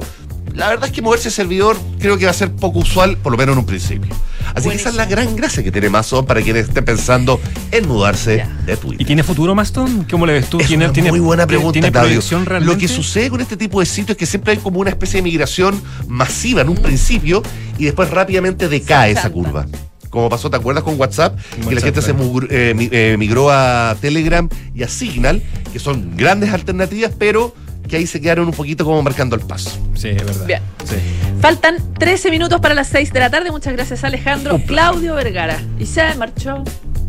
[0.53, 3.31] la verdad es que moverse de servidor creo que va a ser poco usual, por
[3.31, 4.13] lo menos en un principio.
[4.53, 7.39] Así que esa es la gran gracia que tiene Mastodon para quienes estén pensando
[7.71, 9.01] en mudarse de Twitter.
[9.01, 10.05] ¿Y tiene futuro Mastodon?
[10.09, 10.59] ¿Cómo le ves tú?
[10.59, 12.09] Es ¿Tiene, una tiene- muy buena pregunta, ¿Tiene Claudio.
[12.09, 12.73] proyección realmente?
[12.73, 15.17] Lo que sucede con este tipo de sitios es que siempre hay como una especie
[15.19, 17.41] de migración masiva en un principio
[17.77, 19.65] y después rápidamente decae esa curva.
[20.09, 21.39] Como pasó, ¿te acuerdas con WhatsApp?
[21.69, 25.41] que la gente se mugr- eh, eh, migró a Telegram y a Signal,
[25.71, 27.55] que son grandes alternativas, pero
[27.87, 29.69] que ahí se quedaron un poquito como marcando el paso.
[29.95, 30.45] Sí, es verdad.
[30.45, 30.61] Bien.
[30.85, 30.95] Sí.
[31.41, 33.51] Faltan 13 minutos para las 6 de la tarde.
[33.51, 34.59] Muchas gracias, Alejandro.
[34.67, 35.59] Claudio Vergara.
[35.79, 36.63] Y se marchó.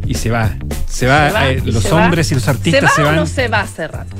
[0.06, 0.50] Y se va.
[0.88, 2.04] Se va, Se va, eh, los se va.
[2.04, 3.16] hombres y los artistas ¿Se va se o van.
[3.16, 4.16] no se va hace rato?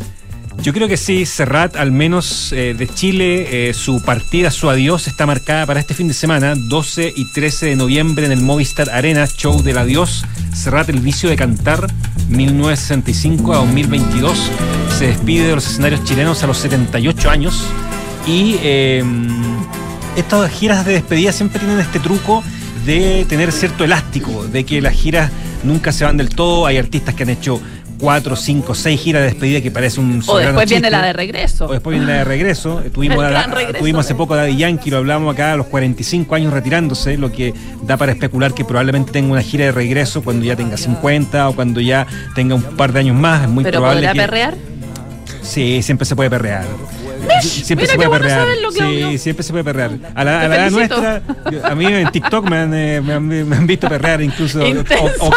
[0.60, 5.08] Yo creo que sí, Serrat, al menos eh, de Chile, eh, su partida, su adiós
[5.08, 8.90] está marcada para este fin de semana, 12 y 13 de noviembre en el Movistar
[8.90, 10.24] Arena, show del adiós.
[10.54, 11.86] Serrat, el vicio de cantar,
[12.28, 14.50] 1965 a 2022.
[14.98, 17.64] Se despide de los escenarios chilenos a los 78 años.
[18.26, 19.02] Y eh,
[20.16, 22.44] estas giras de despedida siempre tienen este truco
[22.84, 25.30] de tener cierto elástico, de que las giras
[25.64, 26.66] nunca se van del todo.
[26.66, 27.60] Hay artistas que han hecho
[28.02, 31.66] cuatro, cinco, seis giras de despedida que parece un O después viene la de regreso.
[31.66, 32.82] O después viene la de regreso.
[32.92, 33.78] Tuvimos, regreso.
[33.78, 37.30] tuvimos hace poco a Daddy Yankee, lo hablamos acá a los 45 años retirándose, lo
[37.30, 41.48] que da para especular que probablemente tenga una gira de regreso cuando ya tenga 50
[41.48, 43.44] o cuando ya tenga un par de años más.
[43.44, 44.54] Es muy ¿Pero probable podrá que- perrear?
[45.42, 46.64] Sí, siempre se puede perrear.
[47.42, 48.46] Siempre se puede perrear.
[48.72, 49.90] Sí, siempre se puede perrear.
[50.14, 51.22] A la, a la edad nuestra,
[51.64, 54.60] a mí en TikTok me han, eh, me han, me han visto perrear incluso.
[54.62, 55.30] o- o,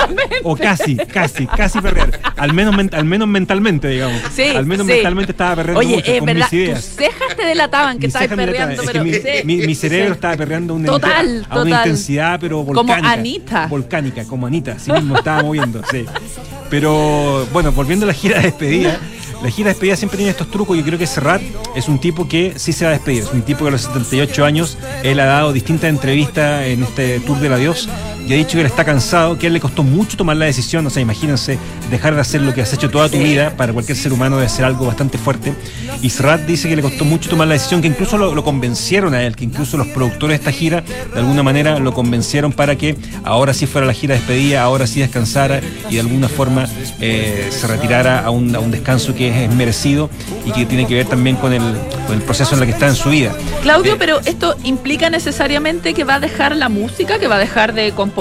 [0.52, 2.20] o casi, casi, casi perrear.
[2.38, 4.22] Al menos, men- al menos mentalmente, digamos.
[4.34, 4.94] Sí, al menos sí.
[4.94, 6.82] mentalmente estaba perreando Oye, mucho es con verdad, mis ideas.
[6.86, 8.82] tus cejas te delataban que estabas perreando.
[8.82, 11.70] Es pero que mi, sí, mi- mi cerebro estaba perreando a una, Total, a una
[11.78, 13.12] intensidad, pero Como volcánica.
[13.12, 13.68] Anita.
[13.68, 16.06] Volcánica, como Anita, así mismo estaba moviendo, sí.
[16.70, 18.98] Pero bueno, volviendo a la gira de despedida,
[19.44, 20.78] la gira de despedida siempre tiene estos trucos.
[20.78, 21.42] Yo creo que Serrat
[21.76, 23.24] es un tipo que sí se va a despedir.
[23.24, 27.20] Es un tipo que a los 78 años él ha dado distintas entrevistas en este
[27.20, 27.90] tour del adiós
[28.28, 30.46] y ha dicho que él está cansado, que a él le costó mucho tomar la
[30.46, 30.86] decisión.
[30.86, 31.58] O sea, imagínense
[31.92, 33.24] dejar de hacer lo que has hecho toda tu Sí.
[33.24, 33.54] vida.
[33.56, 35.54] Para cualquier ser humano debe ser algo bastante fuerte.
[36.02, 39.14] Y Serrat dice que le costó mucho tomar la decisión, que incluso lo, lo convencieron
[39.14, 42.76] a él, que incluso los productores de esta gira de alguna manera lo convencieron para
[42.76, 46.68] que ahora sí fuera la gira de despedida, ahora sí descansara y de alguna forma
[47.02, 50.10] eh, se retirara a un, a un descanso que es merecido
[50.46, 51.62] y que tiene que ver también con el,
[52.08, 53.34] con el proceso en el que está en su vida.
[53.62, 57.74] Claudio, pero esto implica necesariamente que va a dejar la música, que va a dejar
[57.74, 58.14] de componer,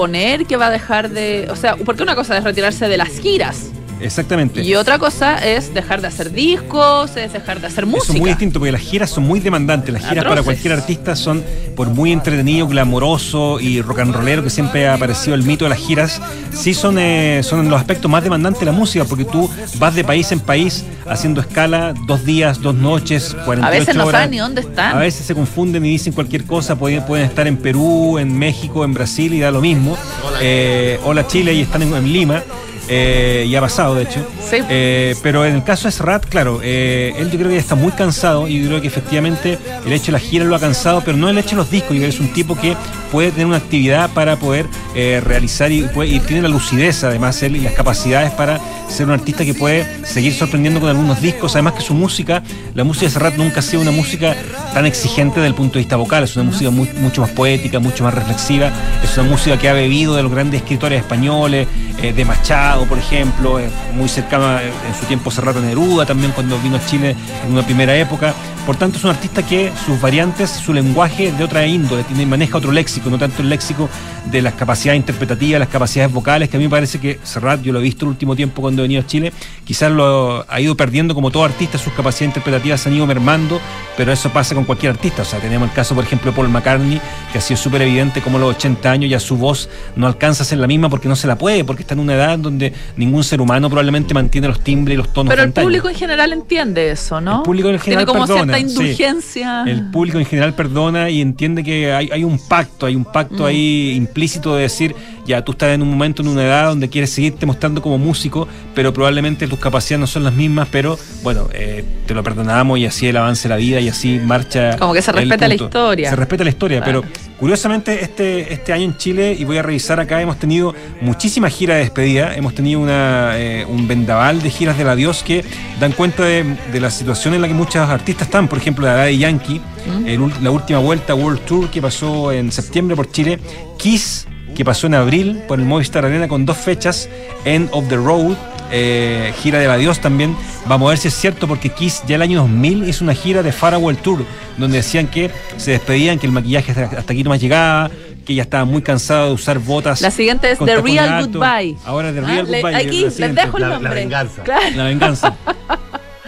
[0.45, 1.47] que va a dejar de.
[1.49, 3.71] O sea, porque una cosa es retirarse de las giras
[4.05, 4.61] Exactamente.
[4.61, 8.13] y otra cosa es dejar de hacer discos, es dejar de hacer Eso música.
[8.13, 9.93] es muy distinto porque las giras son muy demandantes.
[9.93, 10.45] Las giras para Atroces.
[10.45, 11.43] cualquier artista son,
[11.75, 15.69] por muy entretenido, glamoroso y rock and rollero que siempre ha aparecido el mito de
[15.69, 16.21] las giras,
[16.53, 19.49] sí son, eh, son los aspectos más demandantes de la música porque tú
[19.79, 24.05] vas de país en país haciendo escala dos días, dos noches, 48 A veces no
[24.05, 24.21] horas.
[24.21, 24.95] saben ni dónde están.
[24.95, 28.83] A veces se confunden y dicen cualquier cosa, pueden, pueden estar en Perú, en México,
[28.85, 29.97] en Brasil y da lo mismo.
[30.41, 32.43] Eh, hola Chile y están en, en Lima.
[32.87, 34.25] Eh, y ha pasado, de hecho.
[34.47, 34.57] Sí.
[34.69, 37.75] Eh, pero en el caso de Serrat, claro, eh, él yo creo que ya está
[37.75, 41.01] muy cansado y yo creo que efectivamente el hecho de la gira lo ha cansado,
[41.03, 41.91] pero no el hecho de los discos.
[41.91, 42.75] Yo creo que es un tipo que
[43.15, 45.83] puede tener una actividad para poder eh, realizar y,
[46.27, 48.59] tiene la lucidez, además, él y las capacidades para
[48.89, 51.55] ser un artista que puede seguir sorprendiendo con algunos discos.
[51.55, 52.43] Además que su música,
[52.73, 54.35] la música de Serrat nunca ha sido una música
[54.73, 58.03] tan exigente desde el punto de vista vocal, es una música mucho más poética, mucho
[58.03, 58.69] más reflexiva,
[59.01, 61.69] es una música que ha bebido de los grandes escritores españoles,
[62.01, 66.33] eh, de Machado, por ejemplo, eh, muy cercano a- en su tiempo Serrat Neruda, también
[66.33, 68.33] cuando vino a Chile en una primera época.
[68.65, 72.57] Por tanto, es un artista que sus variantes, su lenguaje de otra índole, tiene, maneja
[72.57, 73.89] otro léxico, no tanto el léxico
[74.31, 77.71] de las capacidades interpretativas, las capacidades vocales, que a mí me parece que Serrat, yo
[77.71, 79.31] lo he visto el último tiempo cuando he venido a Chile,
[79.63, 83.61] quizás lo ha ido perdiendo como todo artista, sus capacidades interpretativas se han ido mermando,
[83.95, 85.21] pero eso pasa con cualquier artista.
[85.21, 86.99] O sea, tenemos el caso, por ejemplo, de Paul McCartney,
[87.31, 90.43] que ha sido súper evidente como a los 80 años ya su voz no alcanza
[90.43, 92.73] a ser la misma porque no se la puede, porque está en una edad donde
[92.97, 96.33] ningún ser humano probablemente mantiene los timbres y los tonos Pero el público en general
[96.33, 97.37] entiende eso, ¿no?
[97.37, 98.67] El público en general Tiene como perdona, sí.
[98.67, 99.63] indulgencia.
[99.65, 103.43] El público en general perdona y entiende que hay, hay un pacto, hay un pacto
[103.43, 103.47] Mm.
[103.47, 104.95] ahí implícito de decir
[105.25, 108.47] ya tú estás en un momento, en una edad donde quieres seguirte mostrando como músico,
[108.73, 112.85] pero probablemente tus capacidades no son las mismas, pero bueno, eh, te lo perdonamos y
[112.85, 114.77] así el avance de la vida y así marcha.
[114.77, 116.09] Como que se respeta la historia.
[116.09, 117.01] Se respeta la historia, Claro.
[117.01, 121.53] pero curiosamente este, este año en Chile, y voy a revisar acá, hemos tenido muchísimas
[121.53, 125.43] giras de despedida, hemos tenido una, eh, un vendaval de giras del adiós que
[125.79, 128.97] dan cuenta de, de la situación en la que muchos artistas están, por ejemplo, la
[129.05, 130.07] de Yankee, Mm.
[130.07, 133.37] el la última vuelta World Tour que pasó en septiembre por Chile,
[133.77, 134.25] Kiss
[134.55, 137.09] que pasó en abril por el Movistar Arena con dos fechas,
[137.43, 138.35] End of the Road,
[138.71, 140.35] eh, gira del adiós también.
[140.65, 143.43] Vamos a ver si es cierto porque Kiss ya el año 2000 hizo una gira
[143.43, 144.25] de Farewell Tour
[144.57, 147.91] donde decían que se despedían, que el maquillaje hasta, aquí no más llegaba,
[148.25, 150.01] que ya estaba muy cansado de usar botas.
[150.01, 151.27] La siguiente es The Real.
[151.27, 151.75] Goodbye.
[151.85, 152.75] Ahora The Ah, Real le- Goodbye.
[152.77, 153.93] Aquí la les dejo el La- la nombre.
[153.93, 154.41] venganza.
[154.43, 154.65] Claro.
[154.75, 155.35] La venganza.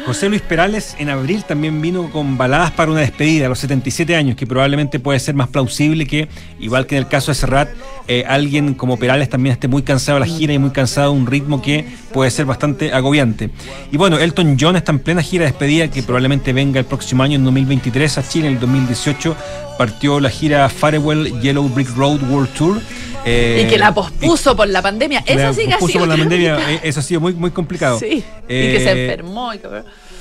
[0.08, 4.16] José Luis Perales en abril también vino con baladas para una despedida a los 77
[4.16, 6.30] años, que probablemente puede ser más plausible que,
[6.62, 7.68] igual que en el caso de Serrat,
[8.08, 11.20] eh, alguien como Perales también esté muy cansado de la gira y muy cansado de
[11.20, 13.50] un ritmo que puede ser bastante agobiante.
[13.92, 17.24] Y bueno, Elton John está en plena gira de despedida que probablemente venga el próximo
[17.24, 18.48] año, en 2023, a Chile.
[18.48, 19.36] En el 2018
[19.78, 22.82] partió la gira Farewell Yellow Brick Road World Tour.
[23.26, 25.24] eh, y que la pospuso por la pandemia.
[25.26, 27.52] Eso sí que ha pospuso sido por la pandemia, eh, eso ha sido muy, muy
[27.52, 28.00] complicado.
[28.00, 28.24] Sí.
[28.44, 29.54] y que se Eh, enfermó.
[29.54, 29.68] Y que...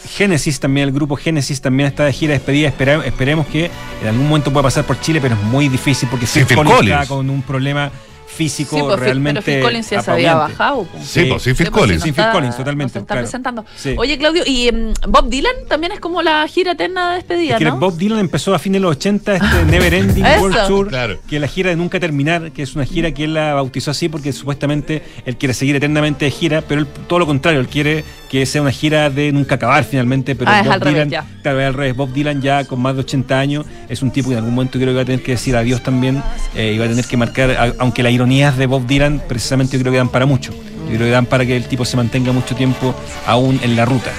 [0.08, 2.68] Génesis también, el grupo Génesis también está de gira de despedida.
[2.68, 3.70] Espera- esperemos que
[4.02, 7.00] en algún momento pueda pasar por Chile, pero es muy difícil porque Sí, Phil Collins.
[7.02, 7.90] está con un problema
[8.26, 9.42] físico Sí, pues, Phil- realmente.
[9.42, 10.84] pero Phil Collins ya se había bajado.
[10.84, 11.06] pues.
[11.06, 12.02] Sí, pues, sí, Phil Sí, pues, Collins.
[12.02, 13.22] Sí, no Phil está- Collins, totalmente, no se está claro.
[13.26, 13.64] presentando.
[13.76, 13.94] Sí.
[13.96, 17.64] Oye, Claudio, ¿y em, Bob Dylan también es como la gira eterna de despedida, Que
[17.64, 17.78] no?
[17.78, 20.24] Bob Dylan empezó a fines de los 80 este Never Ending.
[20.40, 21.18] World Tour, Claro.
[21.28, 23.90] que es la gira de nunca terminar, que es una gira que él la bautizó
[23.92, 27.68] así porque supuestamente él quiere seguir eternamente de gira, pero él, todo lo contrario, él
[27.68, 31.10] quiere que sea una gira de nunca acabar finalmente, pero Ah, Bob al revés, Dylan,
[31.10, 31.24] ya.
[31.42, 34.34] claro, al revés, Bob Dylan ya con más de 80 años es un tipo que
[34.34, 36.22] en algún momento creo que va a tener que decir adiós también
[36.54, 39.76] eh, y va a tener que marcar, a- aunque las ironías de Bob Dylan precisamente
[39.76, 41.96] yo creo que dan para mucho, yo creo que dan para que el tipo se
[41.96, 42.94] mantenga mucho tiempo
[43.26, 44.10] aún en la ruta.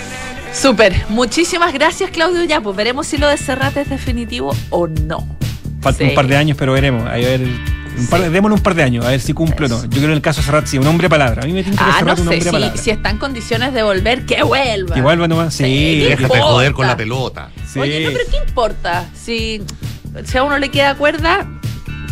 [0.54, 0.94] Súper.
[1.10, 2.44] Muchísimas gracias, Claudio.
[2.46, 5.28] Ya, pues veremos si lo de Serrat es definitivo o no.
[5.82, 6.10] Falta Sí.
[6.10, 7.06] un par de años, pero veremos.
[7.08, 7.42] A ver,
[7.98, 9.84] un par de- démosle un par de años, a ver si cumple o no.
[9.84, 11.44] Yo creo en el caso de Serrat sí, un hombre palabra.
[11.44, 12.78] A mí me tiene que Ah, no un hombre palabra.
[12.82, 14.96] si está en condiciones de volver, que vuelva.
[14.96, 15.54] Que vuelva nomás.
[15.54, 16.44] Sí, Sí, Déjate de importa?
[16.44, 17.50] joder con la pelota.
[17.72, 17.80] sí.
[17.80, 19.06] Oye, no, pero ¿qué importa?
[19.14, 19.62] Si,
[20.26, 21.48] si a uno le queda cuerda,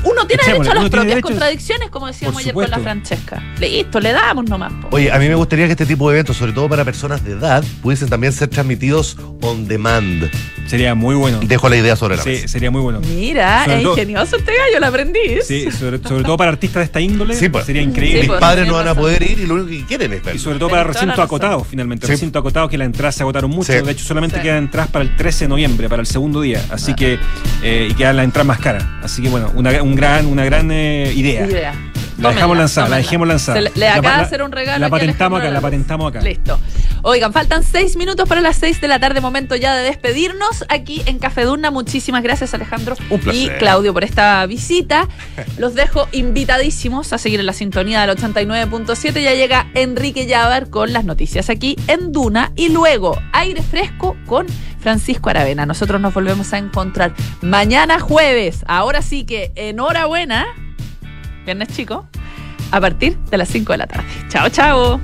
[0.05, 2.79] uno tiene Echémosle, derecho a las propias derecho- contradicciones, como decíamos ayer con la.
[2.79, 3.43] Francesca.
[3.59, 4.71] Listo, le damos nomás.
[4.81, 4.89] po.
[4.95, 7.31] Oye, a mí me gustaría que este tipo de eventos, sobre todo para personas de
[7.33, 10.29] edad, pudiesen también ser transmitidos on demand.
[10.67, 11.39] Sería muy bueno.
[11.43, 12.47] Dejo la idea sobre la Sí, mesa.
[12.47, 12.99] sería muy bueno.
[13.01, 15.19] Mira, Sobre es todo- ingenioso este gallo, lo aprendí.
[15.45, 17.65] Sí, sobre, sobre todo para artistas de esta índole, Sí, pues.
[17.65, 18.21] sería increíble.
[18.21, 20.23] Mis pues, padres sí, no van a poder ir y lo único que quieren es
[20.23, 20.35] verlo.
[20.39, 22.07] Y sobre todo para recintos acotados, finalmente.
[22.07, 22.13] Sí.
[22.13, 23.71] Recintos acotados que las entradas se agotaron mucho.
[23.73, 23.79] Sí.
[23.81, 24.41] De hecho, solamente Sí.
[24.43, 26.63] quedan entradas para el 13 de noviembre, para el segundo día.
[26.71, 27.19] Así que,
[27.61, 28.83] eh, y quedan las entradas más caras.
[29.03, 29.94] Así que, bueno, una, un
[30.27, 31.11] una gran eh.
[31.15, 31.94] Idea.
[32.17, 33.57] La dejamos lanzada, la dejemos lanzada.
[33.57, 34.79] Se le, le La- acaba de hacer un regalo.
[34.79, 36.21] La patentamos acá, la patentamos acá.
[36.21, 36.59] Listo.
[37.01, 41.03] Oigan, faltan seis minutos para las seis de la tarde, momento ya de despedirnos aquí
[41.05, 41.69] en Café Durna.
[41.71, 45.07] Muchísimas gracias, Alejandro Un y Claudio, por esta visita.
[45.57, 49.21] Los dejo invitadísimos a seguir en la sintonía del 89.7.
[49.21, 54.47] Ya llega Enrique Llavar con las noticias aquí en Duna y luego aire fresco con
[54.79, 55.65] Francisco Aravena.
[55.65, 58.63] Nosotros nos volvemos a encontrar mañana jueves.
[58.67, 60.45] Ahora sí que enhorabuena.
[61.45, 62.07] Viernes chico.
[62.71, 64.05] A partir de las 5 de la tarde.
[64.29, 64.99] Chao, chao.